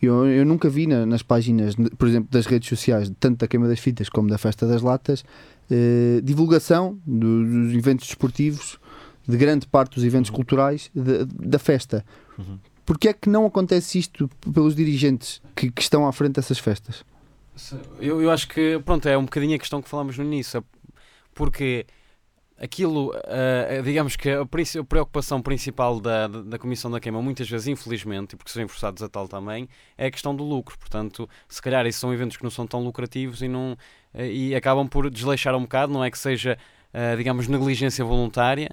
[0.06, 3.68] eu, eu nunca vi na, nas páginas, por exemplo, das redes sociais, tanto da Queima
[3.68, 5.24] das Fitas como da Festa das Latas,
[5.70, 8.78] eh, divulgação do, dos eventos desportivos,
[9.26, 10.36] de grande parte dos eventos uhum.
[10.36, 12.04] culturais de, da festa.
[12.38, 12.58] Uhum.
[12.84, 17.04] Porquê é que não acontece isto pelos dirigentes que, que estão à frente dessas festas?
[18.00, 20.64] Eu, eu acho que, pronto, é um bocadinho a questão que falamos no início,
[21.34, 21.86] porque
[22.60, 28.34] aquilo, uh, digamos que a, preocupação principal da, da Comissão da Queima, muitas vezes, infelizmente,
[28.34, 30.78] e porque são forçados a tal também, é a questão do lucro.
[30.78, 33.72] Portanto, se calhar esses são eventos que não são tão lucrativos e, não,
[34.14, 36.58] uh, e acabam por desleixar um bocado, não é que seja,
[36.92, 38.68] uh, digamos, negligência voluntária,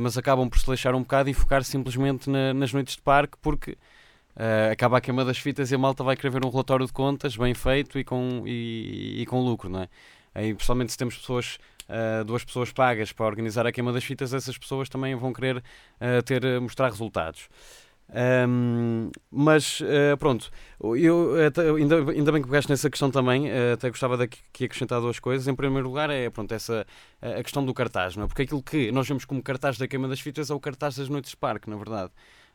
[0.00, 3.36] mas acabam por se deixar um bocado e focar simplesmente na, nas noites de parque,
[3.42, 3.76] porque
[4.72, 7.36] acaba a queima das fitas e a malta vai querer ver um relatório de contas
[7.36, 9.88] bem feito e com, e, e com lucro, não é?
[10.34, 14.32] Aí, pessoalmente, se temos pessoas uh, duas pessoas pagas para organizar a queima das fitas,
[14.32, 17.48] essas pessoas também vão querer uh, ter, uh, mostrar resultados.
[18.48, 21.34] Um, mas uh, pronto, eu
[21.78, 25.18] ainda, ainda bem que pegaste nessa questão também, uh, até gostava de aqui acrescentar duas
[25.18, 25.48] coisas.
[25.48, 26.86] Em primeiro lugar, é pronto, essa,
[27.22, 28.26] a questão do cartaz, não é?
[28.26, 31.08] porque aquilo que nós vemos como cartaz da queima das fitas é o cartaz das
[31.08, 32.10] noites de parque, na verdade.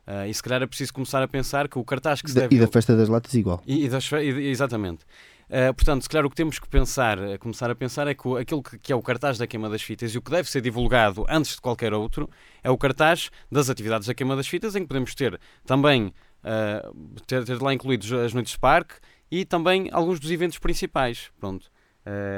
[0.07, 2.41] Uh, e se calhar é preciso começar a pensar que o cartaz que se da,
[2.41, 2.55] deve.
[2.55, 3.61] E da festa das latas, igual.
[3.65, 5.05] E, e das, e, exatamente.
[5.49, 8.62] Uh, portanto, se calhar o que temos que pensar, começar a pensar é que aquilo
[8.62, 11.25] que, que, é o cartaz da queima das fitas e o que deve ser divulgado
[11.27, 12.29] antes de qualquer outro
[12.63, 17.21] é o cartaz das atividades da queima das fitas, em que podemos ter também uh,
[17.25, 18.95] ter, ter, lá incluídos as noites de parque
[19.31, 21.31] e também alguns dos eventos principais.
[21.39, 21.71] Pronto.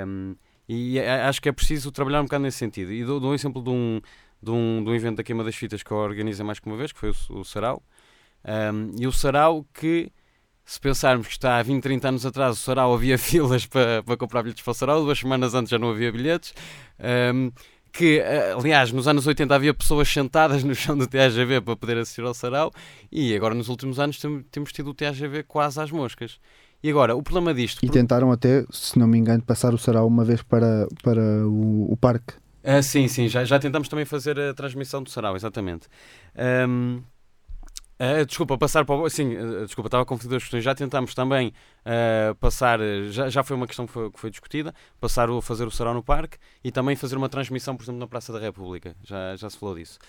[0.08, 0.36] Um,
[0.67, 2.93] e acho que é preciso trabalhar um bocado nesse sentido.
[2.93, 4.02] E dou, dou um exemplo de um,
[4.41, 6.78] de, um, de um evento da queima das fitas que eu organizei mais que uma
[6.78, 7.84] vez, que foi o, o Sarau.
[8.45, 10.12] Um, e o Sarau que
[10.71, 14.15] se pensarmos que está há 20, 30 anos atrás, o Sarau havia filas para, para
[14.15, 16.53] comprar bilhetes para o Sarau, duas semanas antes já não havia bilhetes.
[17.34, 17.51] Um,
[17.91, 21.97] que, eh, aliás, nos anos 80 havia pessoas sentadas no chão do TAGV para poder
[21.97, 22.71] assistir ao Sarau,
[23.12, 24.17] e agora nos últimos anos
[24.49, 26.39] temos tido o TAGV quase às moscas.
[26.81, 27.86] E agora, o problema disto.
[27.86, 31.91] E tentaram até, se não me engano, passar o Sarau uma vez para, para o,
[31.91, 32.34] o parque.
[32.63, 35.89] Ah, sim, sim, já, já tentamos também fazer a transmissão do Sarau, exatamente.
[36.69, 37.01] Um,
[38.02, 39.08] Uh, desculpa, passar para o.
[39.12, 40.64] Sim, uh, desculpa, estava a confundir as questões.
[40.64, 41.54] Já tentámos também
[41.86, 42.80] uh, passar.
[43.12, 44.74] Já, já foi uma questão que foi, que foi, discutida.
[45.00, 48.08] Passar o fazer o sarau no parque e também fazer uma transmissão, por exemplo, na
[48.08, 48.96] Praça da República.
[49.04, 50.00] Já, já se falou disso.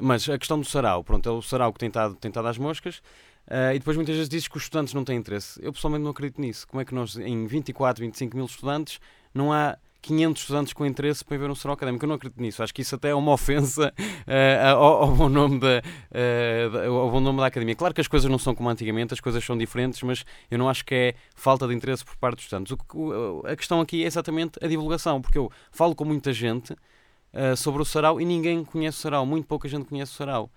[0.00, 2.56] mas a questão do sarau, pronto, é o sarau que tem estado, tem estado às
[2.56, 3.02] moscas.
[3.74, 5.60] e depois muitas vezes diz que os estudantes não têm interesse.
[5.62, 6.66] Eu pessoalmente não acredito nisso.
[6.66, 9.00] Como é que nós, em 24, 25 mil estudantes,
[9.34, 12.04] não há 500 estudantes com interesse para ver um serão académico.
[12.04, 12.62] Eu não acredito nisso.
[12.62, 17.10] Acho que isso até é uma ofensa uh, ao, ao, bom nome da, uh, ao
[17.10, 17.74] bom nome da academia.
[17.74, 20.68] Claro que as coisas não são como antigamente, as coisas são diferentes, mas eu não
[20.68, 22.76] acho que é falta de interesse por parte dos estudantes.
[22.94, 27.56] O, a questão aqui é exatamente a divulgação, porque eu falo com muita gente uh,
[27.56, 30.50] sobre o sarau e ninguém conhece o sarau, muito pouca gente conhece o sarau.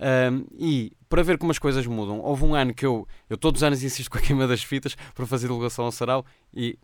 [0.00, 3.60] Um, e para ver como as coisas mudam, houve um ano que eu, eu todos
[3.60, 6.24] os anos insisto com a queima das fitas para fazer divulgação ao sarau
[6.54, 6.78] e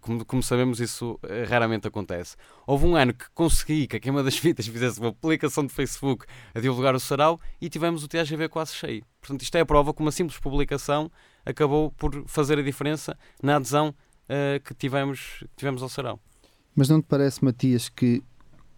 [0.00, 2.36] como, como, sabemos, isso eh, raramente acontece.
[2.66, 6.26] Houve um ano que consegui que a Queima das Fitas fizesse uma publicação de Facebook
[6.54, 9.04] a divulgar o sarau e tivemos o TGV quase cheio.
[9.20, 11.10] Portanto, isto é a prova que uma simples publicação
[11.44, 13.94] acabou por fazer a diferença na adesão
[14.24, 16.20] uh, que, tivemos, tivemos ao sarau.
[16.74, 18.22] Mas não te parece, Matias, que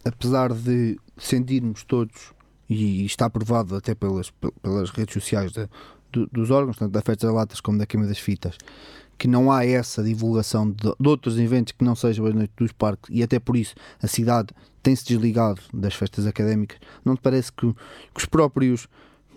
[0.04, 2.32] apesar de sentirmos todos,
[2.68, 4.30] e está provado até pelas,
[4.62, 5.68] pelas redes sociais de,
[6.30, 8.56] dos órgãos, tanto da Festa das Latas como da Queima das Fitas,
[9.18, 12.72] que não há essa divulgação de, de, outros eventos que não sejam as noites dos
[12.72, 17.52] parques e até por isso a cidade tem-se desligado das festas académicas, não te parece
[17.52, 18.88] que, que os próprios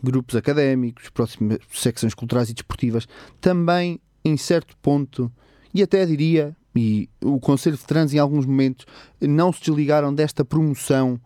[0.01, 3.07] grupos académicos, próximas secções culturais e desportivas
[3.39, 5.31] também, em certo ponto,
[5.73, 8.85] e até diria, e o Conselho de Trans em alguns momentos,
[9.19, 11.19] não se desligaram desta promoção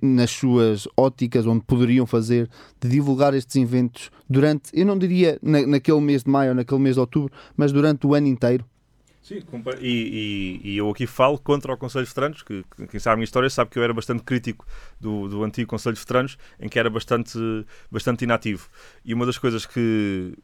[0.00, 2.48] nas suas óticas, onde poderiam fazer,
[2.80, 6.80] de divulgar estes eventos durante, eu não diria na, naquele mês de maio ou naquele
[6.80, 8.64] mês de outubro, mas durante o ano inteiro?
[9.22, 9.40] Sim,
[9.80, 13.14] e, e, e, eu aqui falo contra o Conselho de Veteranos, que, que, quem sabe
[13.14, 14.66] a minha história sabe que eu era bastante crítico
[15.00, 17.38] do, do antigo Conselho de Veteranos, em que era bastante,
[17.88, 18.68] bastante inativo.
[19.04, 20.36] E uma das coisas que,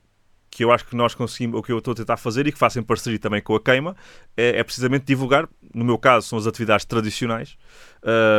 [0.51, 2.59] que eu acho que nós conseguimos, ou que eu estou a tentar fazer e que
[2.59, 3.97] faço em parceria também com a Queima,
[4.37, 7.57] é, é precisamente divulgar, no meu caso, são as atividades tradicionais.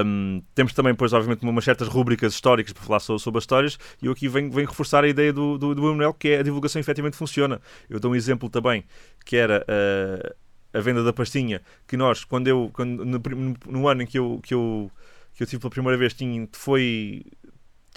[0.06, 3.80] Um, temos também, pois, obviamente, umas certas rúbricas históricas para falar sobre, sobre as histórias,
[4.02, 6.43] e eu aqui venho, venho reforçar a ideia do, do, do Manuel, que é a
[6.43, 7.62] divulgação efetivamente funciona.
[7.89, 8.84] Eu dou um exemplo também,
[9.26, 9.65] que era.
[9.67, 13.19] Uh, a venda da pastinha, que nós, quando eu, quando, no,
[13.67, 14.91] no, ano em que eu, que eu,
[15.34, 17.26] que eu tive pela primeira vez, tinha, foi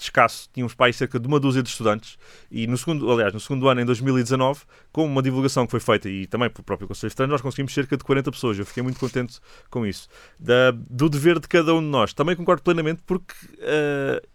[0.03, 2.17] escasso, tínhamos para aí cerca de uma dúzia de estudantes
[2.51, 4.61] e no segundo, aliás, no segundo ano, em 2019,
[4.91, 7.97] com uma divulgação que foi feita e também pelo próprio Conselho Estranho, nós conseguimos cerca
[7.97, 8.59] de 40 pessoas.
[8.59, 9.39] Eu fiquei muito contente
[9.69, 10.07] com isso.
[10.39, 12.13] Da, do dever de cada um de nós.
[12.13, 14.27] Também concordo plenamente porque uh,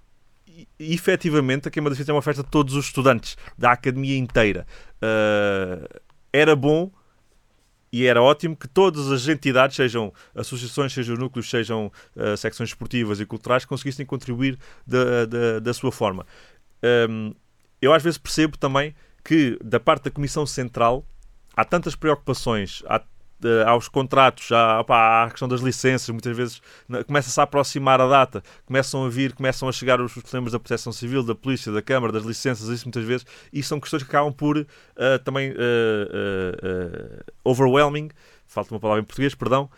[0.78, 4.66] efetivamente a Queima da Fita é uma festa de todos os estudantes da academia inteira.
[4.96, 6.00] Uh,
[6.32, 6.90] era bom
[7.92, 13.20] e era ótimo que todas as entidades, sejam associações, sejam núcleos, sejam uh, secções esportivas
[13.20, 16.26] e culturais, conseguissem contribuir da, da, da sua forma.
[17.10, 17.34] Um,
[17.80, 21.04] eu às vezes percebo também que da parte da Comissão Central
[21.56, 23.02] há tantas preocupações, há
[23.66, 26.60] aos contratos, já opa, à questão das licenças, muitas vezes
[27.06, 30.92] começa-se a aproximar a data, começam a vir, começam a chegar os problemas da proteção
[30.92, 34.32] civil, da polícia, da Câmara, das licenças, isso muitas vezes, e são questões que acabam
[34.32, 34.66] por uh,
[35.24, 35.54] também uh,
[37.44, 38.10] overwhelming,
[38.46, 39.70] falta uma palavra em português, perdão,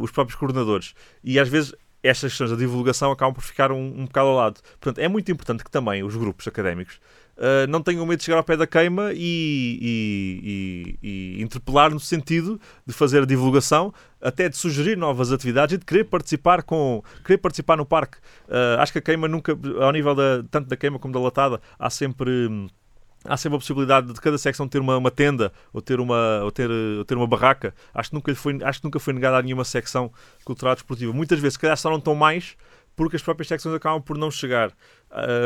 [0.00, 0.94] os próprios coordenadores.
[1.22, 4.60] E às vezes estas questões da divulgação acabam por ficar um, um bocado ao lado.
[4.80, 6.98] Portanto, é muito importante que também os grupos académicos
[7.36, 11.90] uh, não tenham medo de chegar ao pé da queima e, e, e, e, interpelar
[11.90, 16.62] no sentido de fazer a divulgação, até de sugerir novas atividades e de querer participar,
[16.62, 18.18] com, querer participar no parque.
[18.48, 21.60] Uh, acho que a queima nunca, ao nível da, tanto da queima como da latada,
[21.78, 22.48] há sempre
[23.24, 26.50] há sempre a possibilidade de cada secção ter uma, uma tenda ou ter uma, ou
[26.50, 27.74] ter, ou ter uma barraca.
[27.94, 30.10] Acho que, nunca foi, acho que nunca foi negada a nenhuma secção
[30.44, 31.12] cultural desportiva.
[31.12, 32.56] Muitas vezes, se calhar, só não estão mais
[32.96, 34.72] porque as próprias secções acabam por não chegar.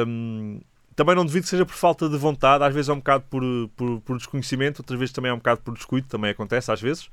[0.07, 0.61] Um,
[0.97, 3.43] também não devido que seja por falta de vontade, às vezes é um bocado por,
[3.77, 7.09] por, por desconhecimento, outras vezes também é um bocado por descuido, também acontece às vezes.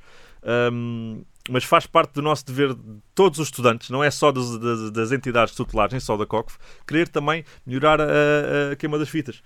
[0.71, 2.81] Um, mas faz parte do nosso dever de
[3.13, 6.57] todos os estudantes, não é só das, das, das entidades tutelares, nem só da COCF,
[6.87, 9.43] querer também melhorar a, a queima das fitas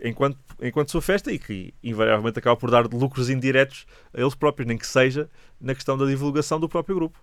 [0.00, 4.68] enquanto, enquanto sua festa e que invariavelmente acaba por dar lucros indiretos a eles próprios,
[4.68, 5.28] nem que seja
[5.60, 7.18] na questão da divulgação do próprio grupo.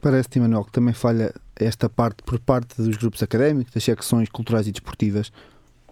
[0.00, 4.66] Parece-te, Manuel, que também falha esta parte por parte dos grupos académicos, das secções culturais
[4.66, 5.32] e desportivas.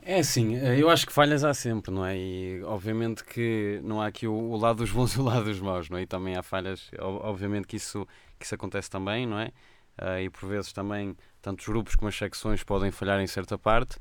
[0.07, 2.15] É assim, eu acho que falhas há sempre, não é?
[2.15, 5.59] E obviamente que não há aqui o, o lado dos bons e o lado dos
[5.61, 6.03] maus, não é?
[6.03, 8.07] E também há falhas, obviamente que isso,
[8.39, 9.51] que isso acontece também, não é?
[9.99, 13.57] Uh, e por vezes também, tanto os grupos como as secções podem falhar em certa
[13.57, 13.97] parte.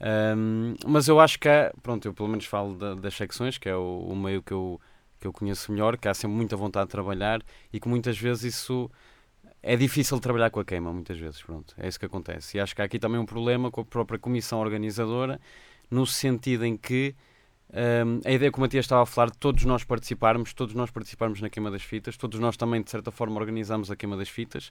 [0.00, 3.68] Um, mas eu acho que há, pronto, eu pelo menos falo da, das secções, que
[3.68, 4.80] é o, o meio que eu,
[5.20, 8.54] que eu conheço melhor, que há sempre muita vontade de trabalhar e que muitas vezes
[8.54, 8.90] isso
[9.62, 12.56] é difícil trabalhar com a queima, muitas vezes, pronto, é isso que acontece.
[12.56, 15.40] E acho que há aqui também um problema com a própria comissão organizadora,
[15.90, 17.14] no sentido em que
[17.72, 20.90] um, a ideia que o Matias estava a falar de todos nós participarmos, todos nós
[20.90, 24.28] participarmos na queima das fitas, todos nós também, de certa forma, organizamos a queima das
[24.28, 24.70] fitas,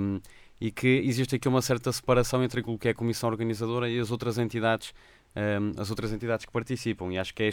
[0.00, 0.20] um,
[0.60, 3.98] e que existe aqui uma certa separação entre aquilo que é a comissão organizadora e
[3.98, 4.92] as outras entidades,
[5.36, 7.12] um, as outras entidades que participam.
[7.12, 7.50] E acho que é,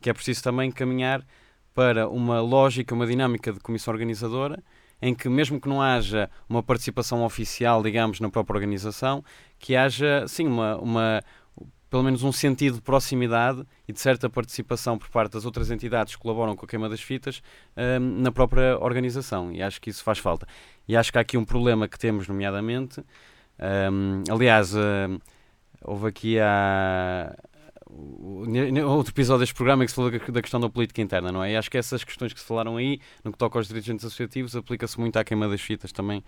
[0.00, 1.24] que é preciso também caminhar
[1.74, 4.60] para uma lógica, uma dinâmica de comissão organizadora
[5.00, 9.24] em que, mesmo que não haja uma participação oficial, digamos, na própria organização,
[9.58, 11.22] que haja, sim, uma, uma
[11.88, 16.14] pelo menos um sentido de proximidade e de certa participação por parte das outras entidades
[16.14, 17.42] que colaboram com a queima das fitas
[17.76, 19.52] um, na própria organização.
[19.52, 20.46] E acho que isso faz falta.
[20.88, 23.00] E acho que há aqui um problema que temos, nomeadamente.
[23.58, 25.20] Um, aliás, uh,
[25.82, 27.34] houve aqui a
[28.86, 31.52] outro episódio deste programa em que se falou da questão da política interna, não é?
[31.52, 34.54] E acho que essas questões que se falaram aí, no que toca aos dirigentes associativos,
[34.54, 36.22] aplica-se muito à queima das fitas também,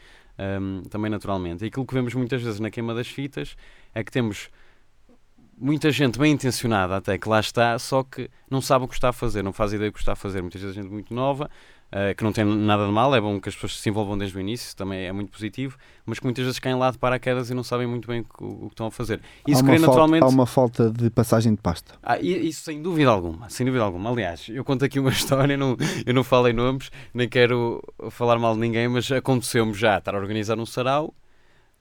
[0.60, 1.64] um, também naturalmente.
[1.64, 3.56] E aquilo que vemos muitas vezes na queima das fitas
[3.94, 4.50] é que temos
[5.60, 9.08] muita gente bem intencionada até que lá está, só que não sabe o que está
[9.08, 10.40] a fazer, não faz ideia do que está a fazer.
[10.40, 11.50] Muitas vezes gente muito nova,
[11.92, 14.36] uh, que não tem nada de mal, é bom que as pessoas se envolvam desde
[14.36, 17.54] o início, também é muito positivo, mas que muitas vezes caem lá de paraquedas e
[17.54, 19.20] não sabem muito bem o, o que estão a fazer.
[19.46, 20.20] Isso há, uma naturalmente...
[20.20, 21.94] falta, há uma falta de passagem de pasta.
[22.02, 24.10] Ah, isso sem dúvida alguma, sem dúvida alguma.
[24.10, 28.38] Aliás, eu conto aqui uma história, não, eu não falo em nomes, nem quero falar
[28.38, 31.14] mal de ninguém, mas aconteceu-me já estar a organizar um sarau.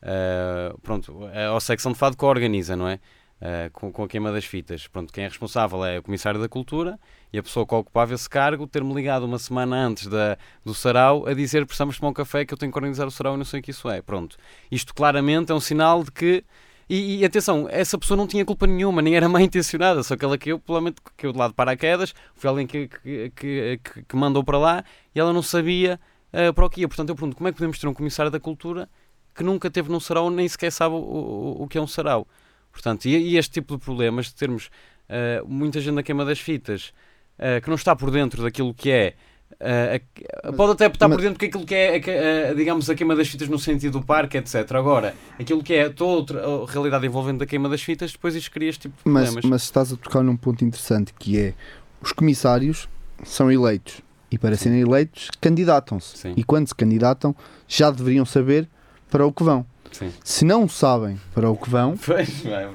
[0.02, 1.18] Uh, pronto,
[1.56, 3.00] a secção de fado que organiza, não é?
[3.42, 4.88] Uh, com, com, a queima das fitas.
[4.88, 7.00] Pronto, quem é responsável é o Comissário da Cultura
[7.32, 11.28] e a pessoa que ocupava esse cargo ter-me ligado uma semana antes da, do sarau
[11.28, 13.46] a dizer precisamos tomar um café que eu tenho que organizar o sarau e não
[13.46, 14.02] sei o que isso é.
[14.02, 14.38] Pronto.
[14.72, 16.44] Isto claramente é um sinal de que.
[16.90, 20.24] E, e atenção, essa pessoa não tinha culpa nenhuma, nem era mal intencionada, só que
[20.24, 23.80] ela que eu, provavelmente, que eu de lado de paraquedas, foi alguém que, que, que,
[24.08, 26.00] que, mandou para lá e ela não sabia
[26.32, 26.88] uh, para o que ia.
[26.88, 28.88] Portanto, eu pergunto como é que podemos ter um Comissário da Cultura
[29.36, 32.26] que nunca teve num sarau nem sequer sabe o, o, o que é um sarau?
[32.72, 34.68] Portanto, e, e este tipo de problemas de termos
[35.10, 36.94] uh, muita gente na queima das fitas
[37.40, 39.14] uh, que não está por dentro daquilo que é
[39.54, 43.58] Uh, pode até estar por dentro daquilo que é, digamos, a queima das fitas no
[43.58, 44.72] sentido do parque, etc.
[44.74, 48.70] Agora, aquilo que é toda a realidade envolvendo a queima das fitas, depois isto cria
[48.70, 49.34] este tipo de problemas.
[49.34, 51.54] Mas, mas estás a tocar num ponto interessante que é
[52.02, 52.88] os comissários
[53.24, 56.34] são eleitos e para serem eleitos candidatam-se.
[56.36, 57.36] E quando se candidatam
[57.68, 58.68] já deveriam saber
[59.10, 59.66] para o que vão.
[59.92, 60.12] Sim.
[60.24, 62.68] Se não sabem para o que vão, pois, vai,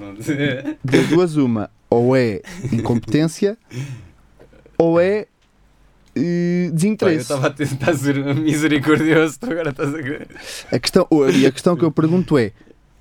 [0.83, 2.41] das duas uma, ou é
[2.73, 3.57] incompetência
[4.83, 5.27] ou é
[6.17, 7.17] uh, desinteresse.
[7.17, 11.77] eu estava a tentar ser misericordioso, tu agora estás a a questão E a questão
[11.77, 12.53] que eu pergunto é: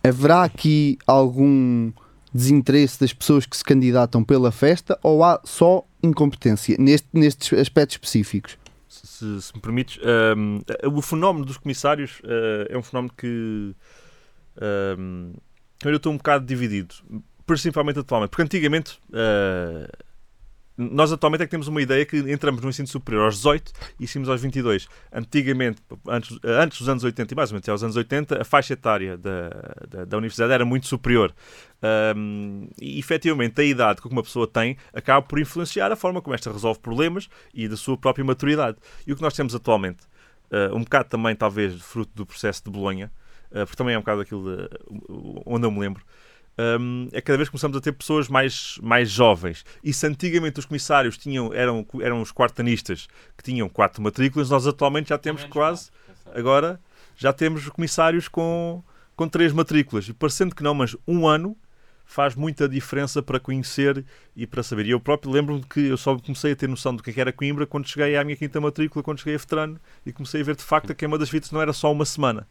[0.04, 1.91] haverá aqui algum
[2.34, 7.96] desinteresse das pessoas que se candidatam pela festa ou há só incompetência neste, nestes aspectos
[7.96, 8.58] específicos?
[8.88, 10.00] Se, se me permites,
[10.38, 13.76] um, ehm, o fenómeno dos comissários uh, é um fenómeno que
[14.98, 15.34] um,
[15.84, 16.96] eu estou um bocado dividido,
[17.46, 20.11] principalmente atualmente, porque antigamente uh,
[20.91, 24.08] nós atualmente é que temos uma ideia que entramos no ensino superior aos 18 e
[24.08, 24.88] saímos aos 22.
[25.12, 28.46] Antigamente, antes, antes dos anos 80 e mais ou menos até aos anos 80, a
[28.46, 29.50] faixa etária da,
[29.88, 31.34] da, da universidade era muito superior.
[32.15, 36.36] Um, e efetivamente a idade que uma pessoa tem acaba por influenciar a forma como
[36.36, 38.78] esta resolve problemas e da sua própria maturidade.
[39.06, 40.04] E o que nós temos atualmente,
[40.52, 43.12] uh, um bocado também talvez fruto do processo de Bolonha,
[43.52, 44.70] uh, porque também é um bocado aquilo de,
[45.46, 46.04] onde eu me lembro,
[46.80, 49.65] um, é cada vez que começamos a ter pessoas mais, mais jovens.
[49.84, 54.67] E se antigamente os comissários tinham, eram, eram os quartanistas que tinham quatro matrículas, nós
[54.67, 55.89] atualmente já temos quase,
[56.34, 56.80] agora,
[57.15, 58.84] já temos comissários com,
[59.16, 60.07] com três matrículas.
[60.07, 61.55] E parecendo que não, mas um ano
[62.12, 64.03] faz muita diferença para conhecer
[64.36, 64.86] e para saber.
[64.86, 67.32] E eu próprio lembro-me que eu só comecei a ter noção do que é era
[67.32, 70.57] Coimbra quando cheguei à minha quinta matrícula, quando cheguei a veterano, e comecei a ver
[70.57, 72.45] de facto que a queima das fitas não era só uma semana.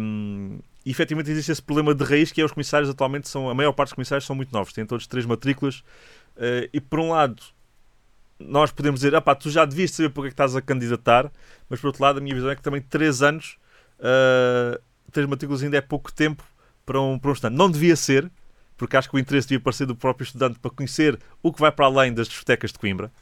[0.00, 3.54] Um, e efetivamente existe esse problema de raiz que é os comissários atualmente são, a
[3.54, 5.76] maior parte dos comissários são muito novos, têm todos três matrículas
[6.36, 7.42] uh, e por um lado
[8.40, 11.30] nós podemos dizer, ah pá, tu já devias saber porque é que estás a candidatar,
[11.68, 13.58] mas por outro lado a minha visão é que também três anos,
[13.98, 14.80] uh,
[15.12, 16.42] três matrículas ainda é pouco tempo
[16.86, 17.56] para um, para um estudante.
[17.56, 18.30] Não devia ser,
[18.78, 21.70] porque acho que o interesse devia aparecer do próprio estudante para conhecer o que vai
[21.70, 23.12] para além das discotecas de Coimbra,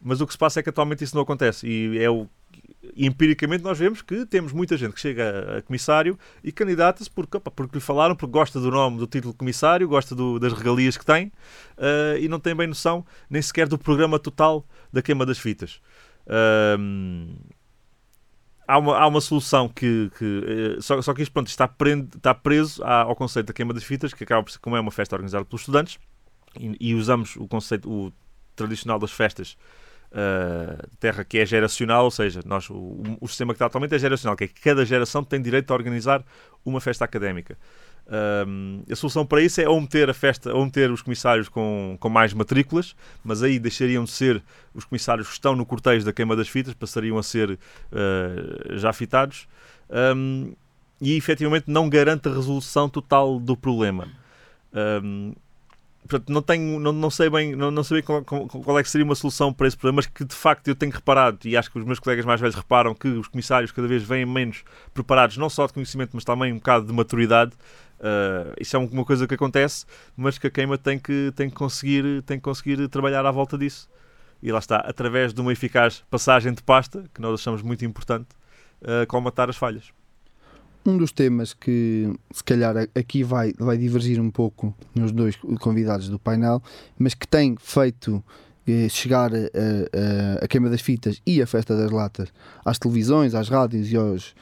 [0.00, 2.28] mas o que se passa é que atualmente isso não acontece e é o
[2.94, 7.38] e empiricamente nós vemos que temos muita gente que chega a comissário e candidata-se porque,
[7.38, 10.96] porque lhe falaram, porque gosta do nome, do título de comissário, gosta do, das regalias
[10.96, 15.24] que tem uh, e não tem bem noção nem sequer do programa total da queima
[15.24, 15.80] das fitas.
[18.66, 20.10] Há, uma, há uma solução que.
[20.18, 23.74] que uh, só, só que isto pronto, está, prende, está preso ao conceito da queima
[23.74, 25.98] das fitas, que acaba por ser como é uma festa organizada pelos estudantes
[26.58, 28.12] e, e usamos o conceito o
[28.56, 29.56] tradicional das festas
[30.14, 33.98] uh, terra que é geracional, ou seja, nós, o, o, sistema que está atualmente é
[33.98, 36.24] geracional, que é que cada geração tem direito a organizar
[36.64, 37.58] uma festa académica.
[38.06, 41.96] Uh, a solução para isso é ou meter a festa, ou meter os comissários com,
[41.98, 42.94] com mais matrículas,
[43.24, 44.42] mas aí deixariam de ser
[44.72, 47.58] os comissários que estão no cortejo da queima das fitas, passariam a ser uh,
[48.76, 49.48] já fitados,
[50.16, 50.54] um,
[51.00, 54.08] e efetivamente não garante a resolução total do problema.
[54.72, 55.34] Um,
[56.08, 58.90] portanto, não tenho, não, não sei bem, não, não sei bem qual, qual, é que
[58.90, 61.70] seria uma solução para esse problema, mas que de facto eu tenho reparado, e acho
[61.70, 65.36] que os meus colegas mais velhos reparam, que os comissários cada vez vêm menos preparados,
[65.36, 67.52] não só de conhecimento, mas também um bocado de maturidade.
[68.00, 69.86] Uh, isso é uma coisa que acontece,
[70.16, 73.56] mas que a queima tem que, tem que, conseguir, tem que conseguir trabalhar à volta
[73.56, 73.88] disso.
[74.42, 78.28] E lá está, através de uma eficaz passagem de pasta, que nós achamos muito importante,
[78.82, 79.90] uh, colmatar as falhas
[80.86, 86.08] um dos temas que se calhar aqui vai, vai divergir um pouco nos dois convidados
[86.08, 86.62] do painel,
[86.98, 88.22] mas que tem feito
[88.66, 92.28] eh, chegar a, a, a, queima das fitas e a festa das latas
[92.64, 94.34] às televisões, às rádios e aos,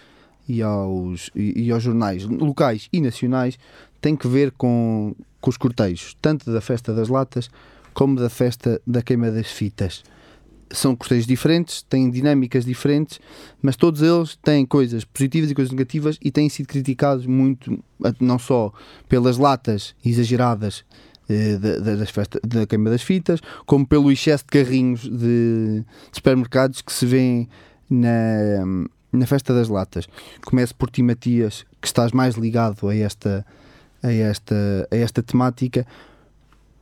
[0.49, 3.59] e aos, e, e aos jornais locais e nacionais
[4.01, 7.49] tem que ver com, com os cortejos, tanto da festa das latas
[7.95, 10.03] como da festa da queima das fitas
[10.73, 13.21] são costeiros diferentes, têm dinâmicas diferentes,
[13.61, 17.83] mas todos eles têm coisas positivas e coisas negativas e têm sido criticados muito,
[18.21, 18.73] não só
[19.09, 20.85] pelas latas exageradas
[21.29, 25.85] eh, da, das festa, da queima das fitas, como pelo excesso de carrinhos de, de
[26.13, 27.49] supermercados que se vêem
[27.89, 30.09] na, na festa das latas.
[30.45, 33.47] Começo por ti, Matias, que estás mais ligado a esta,
[34.03, 35.87] a esta, a esta temática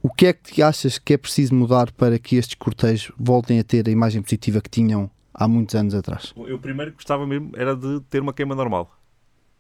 [0.03, 3.65] o que é que achas que é preciso mudar para que estes cortejos voltem a
[3.65, 6.33] ter a imagem positiva que tinham há muitos anos atrás?
[6.37, 8.97] Eu primeiro gostava mesmo era de ter uma queima normal.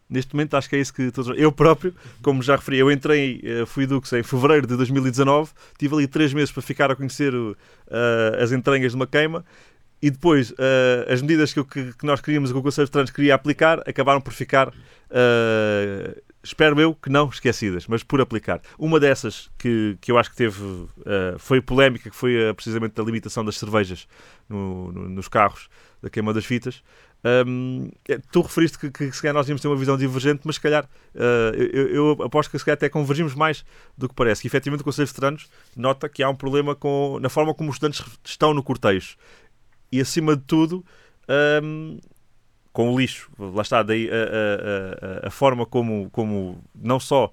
[0.08, 1.38] Neste momento acho que é isso que todos...
[1.38, 5.94] Eu próprio, como já referi, eu entrei, eh, fui Dux em fevereiro de 2019, tive
[5.94, 7.56] ali três meses para ficar a conhecer uh,
[8.42, 9.44] as entranhas de uma queima
[10.02, 10.56] e depois uh,
[11.08, 14.20] as medidas que, que, que, nós queríamos, que o Conselho de Trânsito queria aplicar, acabaram
[14.20, 18.60] por ficar uh, espero eu que não esquecidas, mas por aplicar.
[18.78, 20.88] Uma dessas que, que eu acho que teve, uh,
[21.38, 24.08] foi polémica, que foi uh, precisamente a limitação das cervejas
[24.48, 25.68] no, no, nos carros,
[26.02, 26.82] da queima das fitas.
[27.22, 30.54] Um, é, tu referiste que, que, se calhar nós íamos ter uma visão divergente, mas
[30.54, 30.84] se calhar
[31.14, 33.64] uh, eu, eu, aposto que se calhar até convergimos mais
[33.96, 34.40] do que parece.
[34.40, 37.68] Que efetivamente o Conselho de Veteranos nota que há um problema com, na forma como
[37.68, 39.16] os estudantes estão no cortejo.
[39.92, 40.84] E acima de tudo,
[41.62, 41.98] um,
[42.72, 43.30] com o lixo.
[43.38, 47.30] Lá está, daí a, a, a, forma como, como não só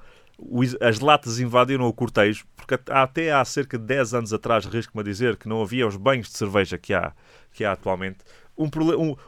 [0.81, 5.03] as latas invadiram o cortejo, porque até há cerca de 10 anos atrás, risco-me a
[5.03, 7.11] dizer, que não havia os banhos de cerveja que há,
[7.51, 8.19] que há atualmente.
[8.57, 8.69] Um,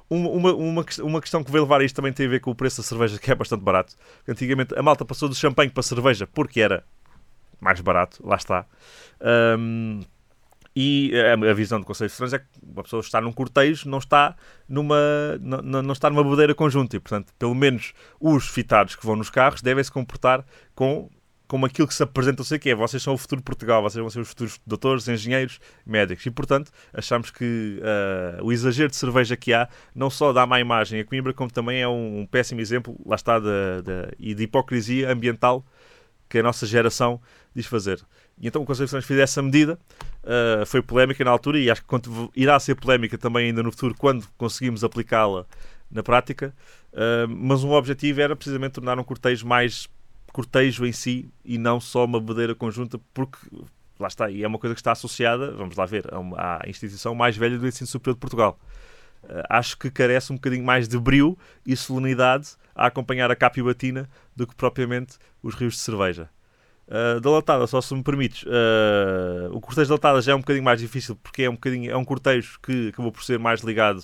[0.09, 2.49] um, uma, uma, uma questão que veio levar a isto também tem a ver com
[2.51, 3.95] o preço da cerveja, que é bastante barato.
[4.27, 6.83] Antigamente a malta passou do champanhe para cerveja porque era
[7.59, 8.65] mais barato, lá está.
[9.57, 10.01] Um,
[10.75, 13.97] e a, visão do Conselho de Estranhos é que uma pessoa está num cortejo, não
[13.97, 14.35] está
[14.67, 14.97] numa,
[15.41, 16.95] não, não está numa bodeira conjunta.
[16.95, 20.45] E, portanto, pelo menos os fitados que vão nos carros devem se comportar
[20.75, 21.09] com
[21.49, 23.99] como aquilo que se apresenta, sei que é, vocês são o futuro de Portugal, vocês
[23.99, 26.23] vão ser os futuros doutores, engenheiros, médicos.
[26.27, 30.59] E, portanto, achamos que uh, o exagero de cerveja que há não só dá má
[30.59, 33.47] imagem a Coimbra, como também é um, um péssimo exemplo, lá está, de,
[34.19, 35.65] e de hipocrisia ambiental
[36.29, 37.19] que a nossa geração
[37.55, 37.99] diz fazer.
[38.39, 39.77] E então o Conselho de Estranhos fez essa medida,
[40.23, 41.95] uh, foi polémica na altura e acho que
[42.35, 45.45] irá ser polémica também ainda no futuro quando conseguimos aplicá-la
[45.91, 46.53] na prática.
[46.93, 49.89] Uh, mas um objetivo era precisamente tornar um cortejo mais
[50.31, 53.37] cortejo em si e não só uma bandeira conjunta, porque
[53.99, 56.05] lá está, e é uma coisa que está associada, vamos lá ver,
[56.37, 58.57] à instituição mais velha do ensino superior de Portugal.
[59.23, 63.59] Uh, acho que carece um bocadinho mais de brio e solenidade a acompanhar a capa
[63.59, 66.29] e batina do que propriamente os rios de cerveja.
[66.89, 70.39] Uh, da latada, só se me permites, uh, o cortejo da latada já é um
[70.39, 73.61] bocadinho mais difícil porque é um, bocadinho, é um cortejo que acabou por ser mais
[73.61, 73.99] ligado,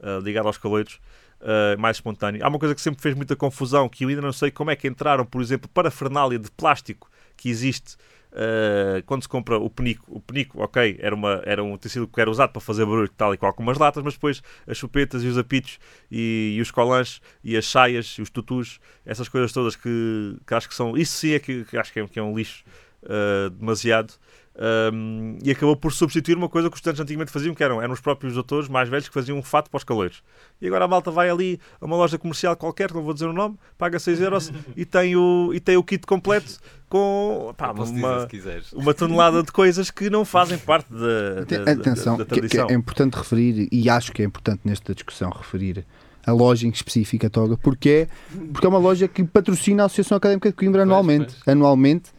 [0.00, 1.00] uh, ligado aos caloiros.
[1.40, 2.44] uh, mais espontâneo.
[2.44, 4.76] Há uma coisa que sempre fez muita confusão, que eu ainda não sei como é
[4.76, 7.96] que entraram, por exemplo, para a fernália de plástico que existe
[8.36, 12.20] Uh, quando se compra o penico, o penico, ok, era, uma, era um tecido que
[12.20, 15.24] era usado para fazer barulho, tal e qual como as latas, mas depois as chupetas
[15.24, 15.78] e os apitos
[16.10, 20.54] e, e os colãs e as saias e os tutus, essas coisas todas que, que
[20.54, 22.62] acho que são, isso sim é que, que acho que é, que é um lixo
[23.04, 24.12] uh, demasiado.
[24.58, 27.92] Um, e acabou por substituir uma coisa que os estudantes antigamente faziam, que eram, eram
[27.92, 30.22] os próprios doutores mais velhos que faziam um fato para os caloiros.
[30.62, 33.34] E agora a malta vai ali a uma loja comercial qualquer, não vou dizer o
[33.34, 38.26] nome, paga 6 euros e tem o, e tem o kit completo com pá, uma,
[38.72, 42.62] uma tonelada de coisas que não fazem parte da, da, Atenção, da, da tradição.
[42.62, 45.84] Que, que é importante referir, e acho que é importante nesta discussão referir
[46.26, 48.08] a loja em específico, a Toga, porque é,
[48.52, 51.26] porque é uma loja que patrocina a Associação Académica de Coimbra anualmente.
[51.26, 51.56] Pois, pois.
[51.56, 52.10] Anualmente,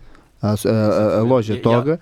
[0.42, 2.00] a, a, a, loja Toga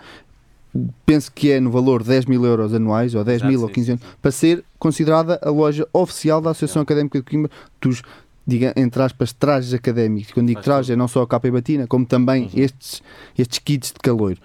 [1.06, 3.70] penso que é no valor de 10 mil euros anuais, ou 10 Exato, mil ou
[3.70, 7.52] 15 anos, para ser considerada a loja oficial da Associação Académica de Coimbra
[7.82, 8.02] dos,
[8.46, 10.32] diga, entre aspas, trajes académicos.
[10.32, 12.50] Quando digo trajes, é não só a capa e batina, como também uhum.
[12.56, 13.02] estes,
[13.38, 14.38] estes kits de calor.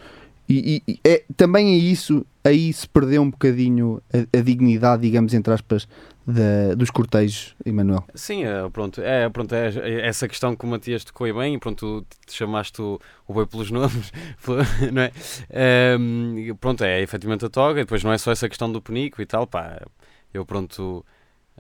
[0.49, 5.33] E, e, é, também é isso, aí se perdeu um bocadinho a, a dignidade, digamos,
[5.33, 5.87] entre aspas,
[6.31, 8.05] da, dos cortejos, Emanuel.
[8.15, 12.07] Sim, é, pronto, é, pronto, é, é essa questão que o Matias tocou bem, pronto,
[12.27, 14.13] te chamaste o, o boi pelos nomes,
[14.93, 15.13] não é?
[15.99, 19.21] Um, pronto, é efetivamente a toga, e depois não é só essa questão do penico
[19.21, 19.81] e tal, pá,
[20.33, 21.05] eu pronto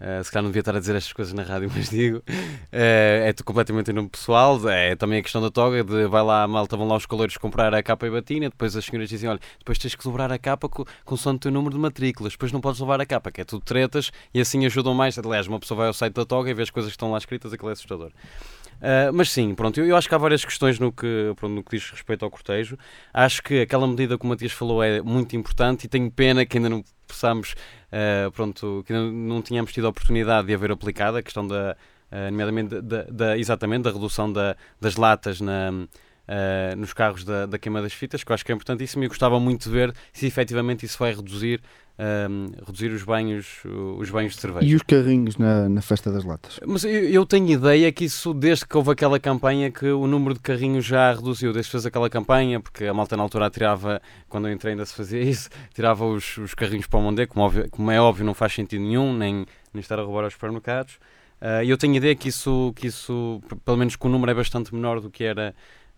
[0.00, 2.18] Uh, se calhar não devia estar a dizer estas coisas na rádio, mas digo.
[2.18, 4.58] Uh, é completamente em nome pessoal.
[4.70, 7.74] É também a questão da toga: de vai lá, malta, vão lá os coleiros comprar
[7.74, 8.48] a capa e batina.
[8.48, 11.50] Depois as senhoras dizem: olha, depois tens que dobrar a capa com, com o teu
[11.50, 12.32] número de matrículas.
[12.32, 15.18] Depois não podes levar a capa, que é tudo tretas e assim ajudam mais.
[15.18, 17.18] Aliás, uma pessoa vai ao site da toga e vê as coisas que estão lá
[17.18, 18.10] escritas, aquilo é assustador.
[18.80, 21.62] Uh, mas sim, pronto, eu, eu, acho que há várias questões no que, pronto, no
[21.62, 22.78] que diz respeito ao cortejo.
[23.12, 26.56] Acho que aquela medida que o Matias falou é muito importante e tenho pena que
[26.56, 27.54] ainda não possamos,
[27.92, 31.76] uh, pronto, que não, não tínhamos tido a oportunidade de haver aplicado a questão da,
[32.10, 35.70] uh, nomeadamente, da, da, exatamente, da redução da, das latas na,
[36.30, 39.08] uh, nos carros da, da queima das fitas, que eu acho que é importantíssimo e
[39.08, 41.60] gostava muito de ver se efetivamente isso vai reduzir
[42.00, 43.62] um, reduzir os banhos,
[43.98, 44.66] os banhos de cerveja.
[44.66, 46.58] E os carrinhos na, na festa das latas?
[46.66, 50.34] Mas eu, eu, tenho ideia que isso, desde que houve aquela campanha, que o número
[50.34, 54.00] de carrinhos já reduziu, desde que fez aquela campanha, porque a malta na altura tirava,
[54.28, 57.44] quando eu entrei ainda se fazia isso, tirava os, os carrinhos para o Mondé, como,
[57.44, 60.94] óbvio, como é óbvio não faz sentido nenhum, nem, nem estar a roubar aos supermercados.
[61.40, 64.74] Uh, eu tenho ideia que isso, que isso, pelo menos que o número é bastante
[64.74, 65.54] menor do que era,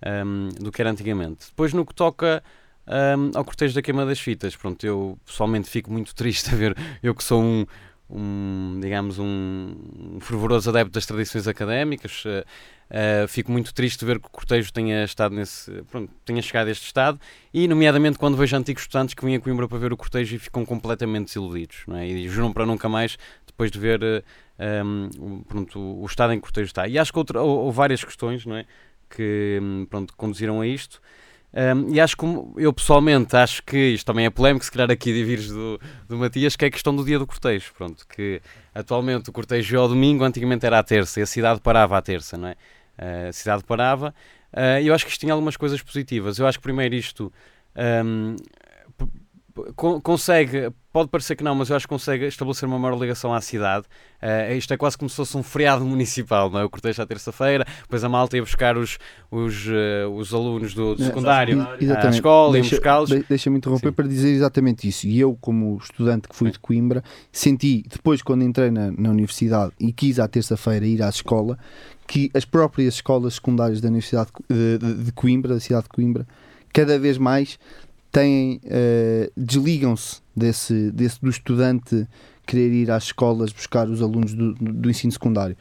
[0.07, 1.47] um, do que era antigamente.
[1.49, 2.43] Depois no que toca
[2.87, 4.57] um, ao cortejo da queima das fitas.
[4.57, 7.67] Pronto, eu pessoalmente fico muito triste a ver, eu que sou um,
[8.11, 12.45] um digamos, um, fervoroso adepto das tradições académicas, uh,
[12.91, 16.69] uh, fico muito triste de ver que o cortejo tenha estado nesse, pronto, tenha chegado
[16.69, 17.19] a este estado
[17.55, 20.39] e, nomeadamente, quando vejo antigos estudantes que vinham a Coimbra para ver o cortejo e
[20.39, 22.07] ficam completamente desiludidos, é?
[22.07, 26.41] E juram para nunca mais, depois de ver uh, um, pronto, o estado em que
[26.41, 26.87] o cortejo está.
[26.87, 28.67] E acho que outra, houve várias questões, não é?
[29.15, 29.61] Que,
[29.91, 31.01] pronto, conduziram a isto.
[31.55, 32.25] Um, e acho que
[32.57, 36.57] eu pessoalmente acho que isto também é polémico, se calhar aqui divires do, do Matias,
[36.57, 37.73] que é a questão do dia do cortejo.
[37.77, 38.41] Pronto, que
[38.75, 42.03] atualmente o cortejo é ao domingo, antigamente era à terça e a cidade parava à
[42.03, 42.53] terça, não é?
[42.99, 44.15] Uh, a cidade parava.
[44.53, 46.39] Uh, eu acho que isto tinha algumas coisas positivas.
[46.39, 47.31] Eu acho que primeiro isto
[47.77, 48.37] um,
[50.03, 53.41] consegue, pode parecer que não, mas eu acho que consegue estabelecer uma maior ligação à
[53.41, 53.87] cidade.
[54.23, 56.65] Uh, isto é quase como se fosse um feriado municipal, não é?
[56.65, 58.99] O cortejo à terça-feira, depois a malta ia buscar os,
[59.31, 63.11] os, uh, os alunos do, do secundário à escola, deixa, buscá-los.
[63.29, 63.95] Deixa-me interromper Sim.
[63.95, 65.07] para dizer exatamente isso.
[65.07, 69.73] E eu, como estudante que fui de Coimbra, senti, depois quando entrei na, na universidade
[69.79, 71.59] e quis à terça-feira ir à escola,
[72.07, 76.27] que as próprias escolas secundárias da Universidade de, de, de Coimbra, da cidade de Coimbra,
[76.73, 77.59] cada vez mais
[78.13, 82.07] têm uh, desligam-se desse, desse do estudante
[82.47, 85.57] querer ir às escolas buscar os alunos do, do ensino secundário.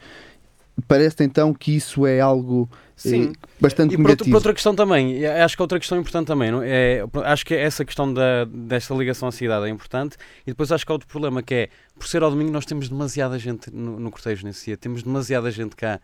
[0.88, 2.68] Parece então que isso é algo
[3.04, 3.30] eh,
[3.60, 4.30] bastante e por, negativo.
[4.30, 6.62] por outra questão também, acho que outra questão importante também, não?
[6.62, 10.84] É, acho que essa questão da, desta ligação à cidade é importante e depois acho
[10.84, 14.00] que há outro problema que é, por ser ao domingo nós temos demasiada gente no,
[14.00, 16.00] no cortejo nesse dia, temos demasiada gente cá.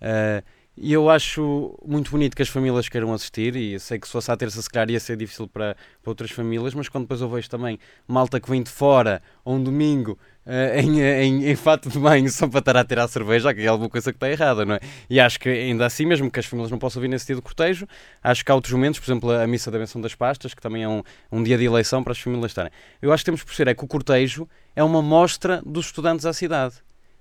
[0.00, 0.42] Uh,
[0.82, 4.30] e eu acho muito bonito que as famílias queiram assistir, e sei que se fosse
[4.30, 7.28] à terça, se calhar ia ser difícil para, para outras famílias, mas quando depois eu
[7.28, 7.78] vejo também
[8.08, 12.30] malta que vem de fora, ou um domingo, uh, em, em, em, fato de banho,
[12.30, 14.80] só para estar a tirar cerveja, que é alguma coisa que está errada, não é?
[15.10, 17.42] E acho que ainda assim, mesmo que as famílias não possam vir nesse dia do
[17.42, 17.86] cortejo,
[18.22, 20.82] acho que há outros momentos, por exemplo, a missa da benção das pastas, que também
[20.82, 22.72] é um, um dia de eleição para as famílias estarem.
[23.02, 26.24] Eu acho que temos por ser é que o cortejo é uma mostra dos estudantes
[26.24, 26.76] à cidade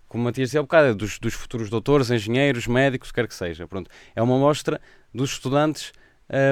[0.10, 3.36] como o Matias dizia há bocado, é dos, dos futuros doutores, engenheiros, médicos, quer que
[3.36, 3.68] seja.
[3.68, 3.90] Pronto.
[4.16, 4.82] É uma mostra
[5.14, 5.94] dos estudantes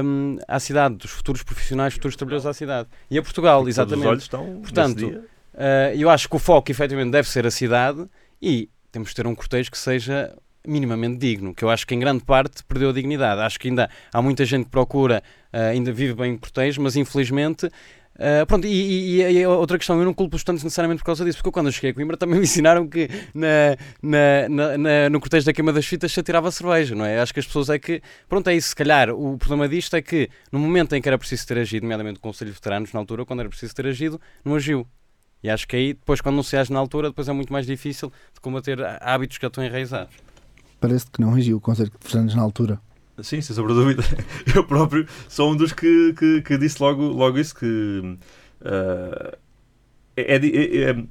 [0.03, 2.87] um, à cidade, dos futuros profissionais, futuros trabalhadores à cidade.
[3.09, 4.05] E a Portugal, Porque exatamente.
[4.05, 8.07] Os olhos estão Portanto, uh, eu acho que o foco efetivamente deve ser a cidade
[8.41, 10.33] e temos de ter um cortejo que seja
[10.65, 13.41] minimamente digno, que eu acho que em grande parte perdeu a dignidade.
[13.41, 16.95] Acho que ainda há muita gente que procura, uh, ainda vive bem em cortejo, mas
[16.95, 17.69] infelizmente
[18.17, 21.23] Uh, pronto, e, e, e, outra questão, eu não culpo os estudantes necessariamente por causa
[21.23, 23.77] disso, porque quando eu cheguei a Coimbra também me ensinaram que na,
[24.49, 27.19] na, na, no cortejo da queima das fitas se atirava cerveja, não é?
[27.19, 30.01] Acho que as pessoas é que, pronto, é isso, se calhar o problema disto é
[30.01, 32.99] que no momento em que era preciso ter agido, nomeadamente o Conselho de Veteranos, na
[32.99, 34.87] altura, quando era preciso ter agido, não agiu.
[35.43, 37.67] E acho que aí, depois, quando não se age na altura, depois é muito mais
[37.67, 40.15] difícil de combater hábitos que já estão enraizados.
[40.79, 42.81] Parece que não agiu o Conselho de Veteranos na altura.
[43.21, 44.03] Sim, sem sombra de dúvida.
[44.53, 47.65] Eu próprio sou um dos que, que, que disse logo, logo isso, que
[48.61, 49.37] uh,
[50.15, 51.03] é, é, é,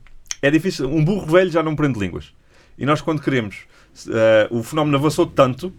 [0.43, 0.89] é, difícil.
[0.89, 2.33] Um burro velho já não prende línguas.
[2.79, 3.65] E nós quando queremos,
[4.07, 5.73] uh, o fenómeno avançou tanto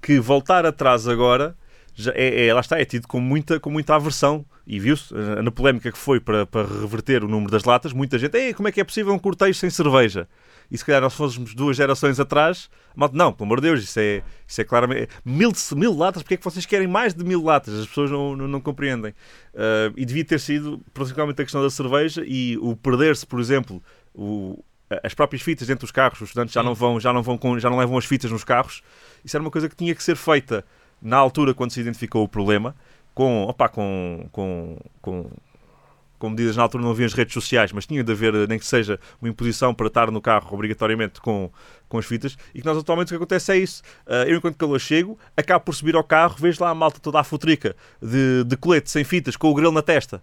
[0.00, 1.54] que voltar atrás agora
[1.94, 4.46] já é, é, lá está, é tido com muita, com muita aversão.
[4.64, 5.12] E viu-se
[5.42, 8.68] na polémica que foi para, para reverter o número das latas, muita gente, Ei, como
[8.68, 10.28] é que é possível um cortejo sem cerveja?
[10.70, 12.68] E se calhar nós fôssemos duas gerações atrás,
[13.12, 15.08] não, pelo amor de Deus, isso é, isso é claramente.
[15.24, 17.74] Mil, mil latas, porque é que vocês querem mais de mil latas?
[17.74, 19.12] As pessoas não, não, não compreendem.
[19.54, 23.82] Uh, e devia ter sido, principalmente, a questão da cerveja e o perder-se, por exemplo,
[24.14, 24.62] o,
[25.02, 27.58] as próprias fitas dentro dos carros, os estudantes já não vão, já não vão com,
[27.58, 28.82] já não levam as fitas nos carros.
[29.24, 30.64] Isso era uma coisa que tinha que ser feita
[31.00, 32.74] na altura quando se identificou o problema,
[33.14, 35.30] com, opa, com, com, com
[36.18, 38.66] com medidas na altura não havia as redes sociais, mas tinha de haver, nem que
[38.66, 41.50] seja, uma imposição para estar no carro obrigatoriamente com,
[41.88, 43.82] com as fitas, e que nós atualmente o que acontece é isso.
[44.06, 47.20] Uh, eu, enquanto calor chego, acabo por subir ao carro, vejo lá a malta toda
[47.20, 50.22] a futrica de, de colete sem fitas, com o grelo na testa,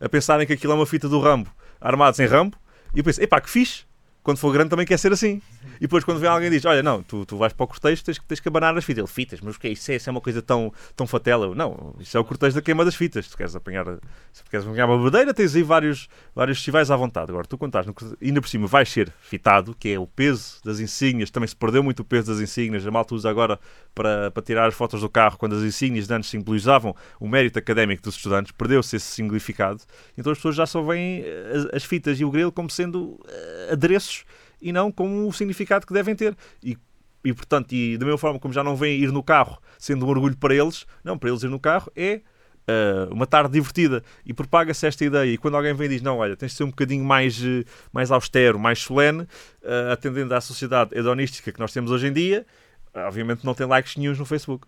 [0.00, 1.50] a pensarem que aquilo é uma fita do Rambo,
[1.80, 2.56] armados em Rambo,
[2.94, 3.84] e eu penso, epá, que fixe,
[4.22, 5.40] quando for grande também quer ser assim.
[5.76, 8.04] E depois quando vem alguém e diz, olha, não, tu, tu vais para o cortejo,
[8.04, 8.98] tens, tens que abanar as fitas.
[8.98, 9.90] Ele, fitas, mas o que é isso?
[9.90, 11.46] É, uma coisa tão, tão fatela.
[11.46, 13.26] Eu, não, isso é o cortejo da queima das fitas.
[13.26, 13.84] Se queres apanhar,
[14.32, 17.30] se queres apanhar uma bandeira, tens aí vários, vários festivais à vontade.
[17.30, 21.30] Agora, tu no, ainda por cima, vais ser fitado, que é o peso das insígnias,
[21.30, 23.58] também se perdeu muito o peso das insígnias, a malta usa agora
[23.94, 27.58] para, para tirar as fotos do carro, quando as insígnias de antes simbolizavam o mérito
[27.58, 29.80] académico dos estudantes, perdeu-se esse significado.
[30.16, 33.72] Então as pessoas já só veem as, as fitas e o grelo como sendo uh,
[33.72, 34.24] adereços
[34.60, 36.36] e não com o significado que devem ter.
[36.62, 36.76] E,
[37.24, 40.08] e portanto, e da mesma forma como já não vêm ir no carro sendo um
[40.08, 42.20] orgulho para eles, não, para eles ir no carro é
[42.68, 45.32] uh, uma tarde divertida e propaga-se esta ideia.
[45.32, 47.64] E quando alguém vem e diz, não, olha, tens de ser um bocadinho mais, uh,
[47.92, 52.46] mais austero, mais solene, uh, atendendo à sociedade hedonística que nós temos hoje em dia,
[52.94, 54.66] obviamente não tem likes nenhums no Facebook.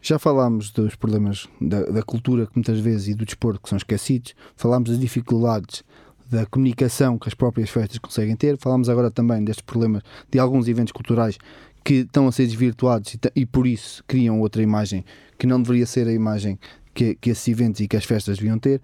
[0.00, 3.76] Já falámos dos problemas da, da, cultura que muitas vezes e do desporto que são
[3.76, 5.82] esquecidos, falámos das dificuldades
[6.30, 8.56] da comunicação que as próprias festas conseguem ter.
[8.58, 11.38] Falámos agora também destes problemas de alguns eventos culturais
[11.84, 15.04] que estão a ser desvirtuados e, e por isso criam outra imagem
[15.38, 16.58] que não deveria ser a imagem
[16.92, 18.80] que, que esses eventos e que as festas deviam ter.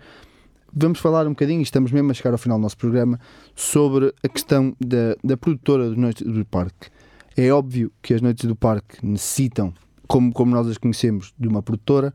[0.72, 3.20] Vamos falar um bocadinho, e estamos mesmo a chegar ao final do nosso programa,
[3.54, 6.88] sobre a questão da, da produtora das Noites do Parque.
[7.36, 9.72] É óbvio que as Noites do Parque necessitam,
[10.08, 12.12] como, como nós as conhecemos, de uma produtora,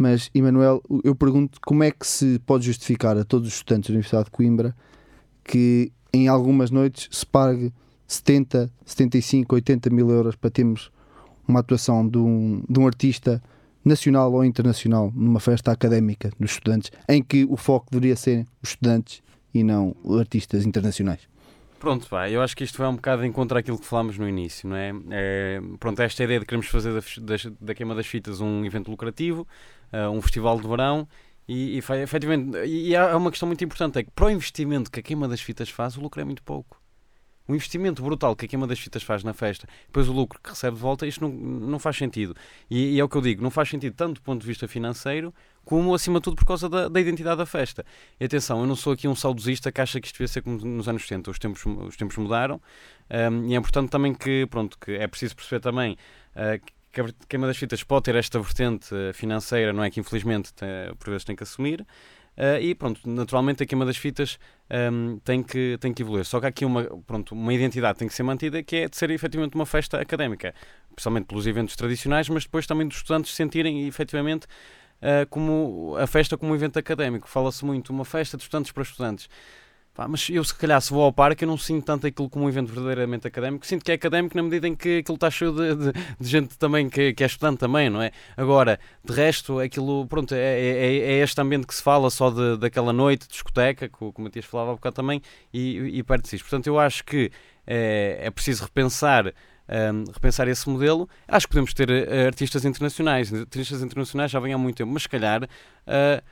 [0.00, 3.92] mas, Emanuel, eu pergunto como é que se pode justificar a todos os estudantes da
[3.92, 4.74] Universidade de Coimbra
[5.44, 7.70] que em algumas noites se pague
[8.06, 10.90] 70, 75, 80 mil euros para termos
[11.46, 13.42] uma atuação de um, de um artista
[13.84, 18.70] nacional ou internacional numa festa académica dos estudantes, em que o foco deveria ser os
[18.70, 19.22] estudantes
[19.52, 21.29] e não artistas internacionais.
[21.80, 24.28] Pronto, pá, eu acho que isto vai um bocado em contra aquilo que falámos no
[24.28, 24.92] início, não é?
[25.10, 28.90] é pronto, esta ideia de queremos fazer da, da, da, queima das fitas um evento
[28.90, 29.48] lucrativo,
[29.90, 31.08] uh, um festival de verão,
[31.48, 35.00] e, e efetivamente, e há uma questão muito importante, é que para o investimento que
[35.00, 36.80] a queima das fitas faz, o lucro é muito pouco
[37.50, 40.50] o investimento brutal que a queima das fitas faz na festa, depois o lucro que
[40.50, 42.34] recebe de volta, isto não, não faz sentido.
[42.70, 44.68] E, e, é o que eu digo, não faz sentido tanto do ponto de vista
[44.68, 45.34] financeiro,
[45.70, 47.86] como acima de tudo por causa da, da identidade da festa.
[48.18, 50.56] E atenção, eu não sou aqui um saudosista que acha que isto devia ser como
[50.56, 52.60] nos anos 70, os tempos, os tempos mudaram,
[53.08, 55.96] um, e é importante também que, pronto, que é preciso perceber também
[56.34, 56.60] uh,
[56.90, 59.90] que a queima das fitas pode ter esta vertente financeira, não é?
[59.92, 60.68] Que infelizmente tem,
[60.98, 61.86] por vezes tem que assumir,
[62.36, 64.38] Uh, e pronto, naturalmente a queima das fitas
[64.70, 66.24] um, tem, que, tem que evoluir.
[66.24, 68.96] Só que há aqui uma, pronto, uma identidade tem que ser mantida, que é de
[68.96, 70.54] ser efetivamente uma festa académica,
[70.94, 74.46] principalmente pelos eventos tradicionais, mas depois também dos estudantes sentirem efetivamente
[75.02, 77.28] uh, como a festa como um evento académico.
[77.28, 79.28] Fala-se muito uma festa de estudantes para estudantes.
[79.92, 82.44] Pá, mas eu, se calhar, se vou ao parque, eu não sinto tanto aquilo como
[82.44, 83.66] um evento verdadeiramente académico.
[83.66, 86.56] Sinto que é académico na medida em que aquilo está cheio de, de, de gente
[86.56, 88.12] também que, que, é estudante também, não é?
[88.36, 92.56] Agora, de resto, aquilo, pronto, é, é, é este ambiente que se fala só de,
[92.56, 95.20] daquela noite, discoteca, que o, Matias falava há bocado também,
[95.52, 96.44] e, e perto disso.
[96.44, 97.32] Portanto, eu acho que
[97.66, 99.34] é, é preciso repensar.
[99.70, 103.32] Um, repensar esse modelo, acho que podemos ter uh, artistas internacionais.
[103.32, 106.22] Artistas internacionais já vêm há muito tempo, mas se calhar uh,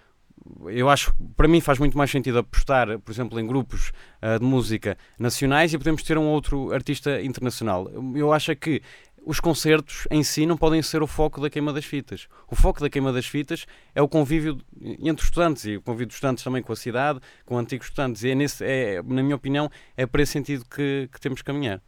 [0.67, 4.45] eu acho, para mim faz muito mais sentido apostar, por exemplo, em grupos uh, de
[4.45, 7.91] música nacionais e podemos ter um outro artista internacional.
[8.15, 8.83] Eu acho que
[9.25, 12.29] os concertos em si não podem ser o foco da queima das fitas.
[12.51, 16.07] O foco da queima das fitas é o convívio entre os estudantes e o convívio
[16.07, 18.25] dos estudantes também com a cidade, com antigos estudantes.
[18.25, 21.45] E é, nesse, é na minha opinião, é para esse sentido que, que temos que
[21.45, 21.83] caminhar.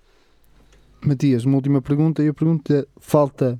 [1.04, 2.22] Matias, uma última pergunta.
[2.22, 3.58] E a pergunta é, falta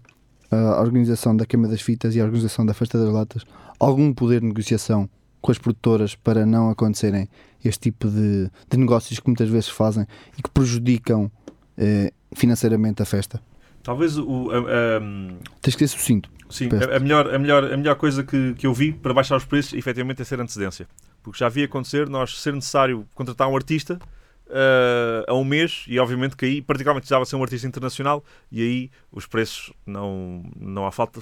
[0.51, 3.45] a organização da queima das fitas e a organização da festa das latas
[3.79, 5.09] algum poder de negociação
[5.41, 7.29] com as produtoras para não acontecerem
[7.65, 10.07] este tipo de, de negócios que muitas vezes fazem
[10.39, 11.31] e que prejudicam
[11.79, 13.41] eh, financeiramente a festa?
[13.83, 14.51] Talvez o.
[14.51, 15.01] A, a,
[15.63, 16.31] Tens que ser sucinto.
[16.51, 19.37] Sim, a, a, melhor, a, melhor, a melhor coisa que, que eu vi para baixar
[19.37, 20.87] os preços, efetivamente, é ser antecedência.
[21.23, 23.99] Porque já vi acontecer nós ser necessário contratar um artista
[24.51, 28.63] uh, a um mês e, obviamente, que aí, particularmente, precisava ser um artista internacional e
[28.63, 31.21] aí os preços não, não há falta.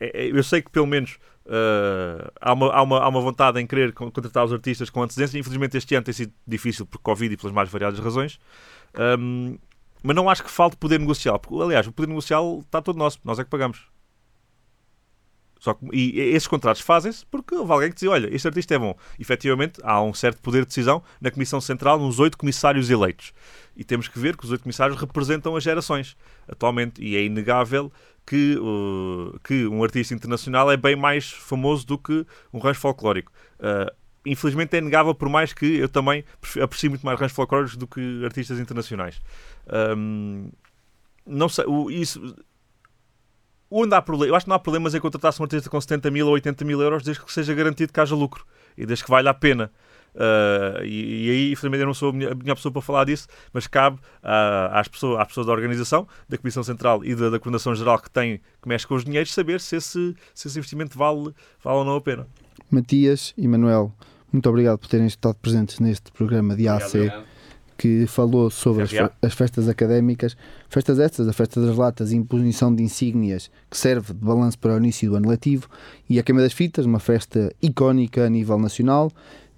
[0.00, 1.18] É, é, eu sei que, pelo menos,
[1.48, 5.38] Uh, há, uma, há, uma, há uma vontade em querer contratar os artistas com antecedência.
[5.38, 8.38] Infelizmente, este ano tem sido difícil por Covid e pelas mais variadas razões.
[9.18, 9.56] Um,
[10.02, 11.38] mas não acho que falte poder negocial.
[11.38, 13.18] Porque, aliás, o poder negocial está todo nosso.
[13.24, 13.80] Nós é que pagamos.
[15.58, 18.78] Só que, e esses contratos fazem-se porque houve alguém que diz: olha, este artista é
[18.78, 18.96] bom.
[19.18, 23.32] Efetivamente, há um certo poder de decisão na Comissão Central, nos oito comissários eleitos.
[23.76, 26.16] E temos que ver que os oito comissários representam as gerações
[26.48, 27.02] atualmente.
[27.02, 27.92] E é inegável
[28.26, 33.32] que, uh, que um artista internacional é bem mais famoso do que um rancho folclórico.
[33.58, 33.90] Uh,
[34.26, 36.24] infelizmente é negável, por mais que eu também
[36.62, 39.20] aprecio muito mais ranchos folclóricos do que artistas internacionais.
[39.96, 40.50] Um,
[41.26, 42.34] não sei, o, isso.
[43.70, 46.10] Onde há problema, eu acho que não há problemas em contratar-se um artista com 70
[46.10, 48.46] mil ou 80 mil euros desde que seja garantido que haja lucro
[48.76, 49.70] e desde que valha a pena.
[50.14, 53.66] Uh, e, e, aí, infelizmente, eu não sou a melhor, pessoa para falar disso, mas
[53.66, 57.74] cabe uh, às, pessoas, às pessoas da organização, da Comissão Central e da, da Coordenação
[57.74, 61.34] Geral que, tem, que mexe com os dinheiros, saber se esse, se esse investimento vale,
[61.62, 62.26] vale ou não a pena.
[62.70, 63.92] Matias e Manuel,
[64.32, 66.94] muito obrigado por terem estado presentes neste programa de AC.
[66.94, 67.37] Obrigado
[67.78, 68.90] que falou sobre as,
[69.22, 70.36] as, festas académicas,
[70.68, 74.76] festas estas, a festa das latas, imposição de insígnias, que serve de balanço para o
[74.76, 75.68] início do ano letivo,
[76.10, 79.12] e a Queima das Fitas, uma festa icónica a nível nacional,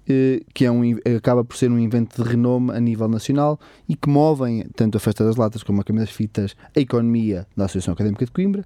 [0.07, 0.81] eh, que é um,
[1.17, 3.59] acaba por ser um evento de renome a nível nacional
[3.89, 7.47] e que movem tanto a Festa das Latas como a Queima das Fitas a economia
[7.57, 8.65] da Associação Académica de Coimbra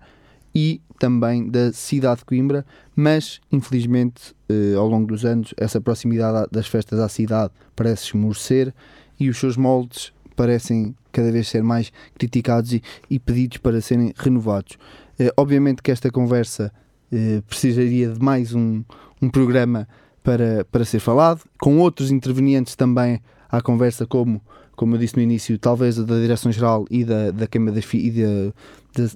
[0.54, 6.48] e também da cidade de Coimbra, mas infelizmente eh, ao longo dos anos essa proximidade
[6.52, 8.74] das festas à cidade parece esmorecer
[9.20, 14.14] e os seus moldes parecem cada vez ser mais criticados e, e pedidos para serem
[14.18, 14.78] renovados.
[15.18, 16.72] Eh, obviamente que esta conversa
[17.12, 18.84] eh, precisaria de mais um,
[19.22, 19.88] um programa
[20.24, 24.42] para, para ser falado, com outros intervenientes também à conversa, como,
[24.76, 28.54] como eu disse no início, talvez a da Direção-Geral e da, da das e da,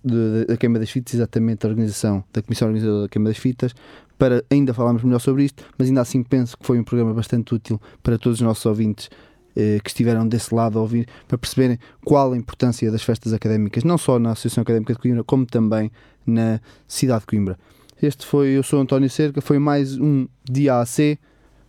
[0.03, 3.73] da, da, Queima das Fitas, exatamente a organização da Comissão Organizadora da Queima das Fitas,
[4.19, 7.55] para ainda falarmos melhor sobre isto, mas ainda assim penso que foi um programa bastante
[7.55, 9.09] útil para todos os nossos ouvintes
[9.59, 13.83] eh, que estiveram desse lado a ouvir, para perceberem qual a importância das festas académicas,
[13.83, 15.91] não só na Associação Académica de Coimbra, como também
[16.25, 17.59] na cidade de Coimbra.
[18.01, 21.19] Este foi, eu sou António Cerca, foi mais um dia AC.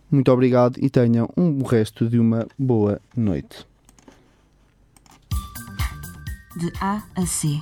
[0.09, 3.67] Muito obrigado e tenham um resto de uma boa noite.
[6.55, 7.61] De A a C.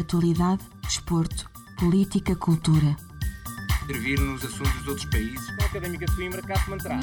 [0.00, 1.48] Atualidade, desporto,
[1.78, 2.96] política, cultura.
[3.84, 5.48] Intervir nos assuntos de outros países.
[5.60, 6.98] A Académica de Coimbra, cá se manterá.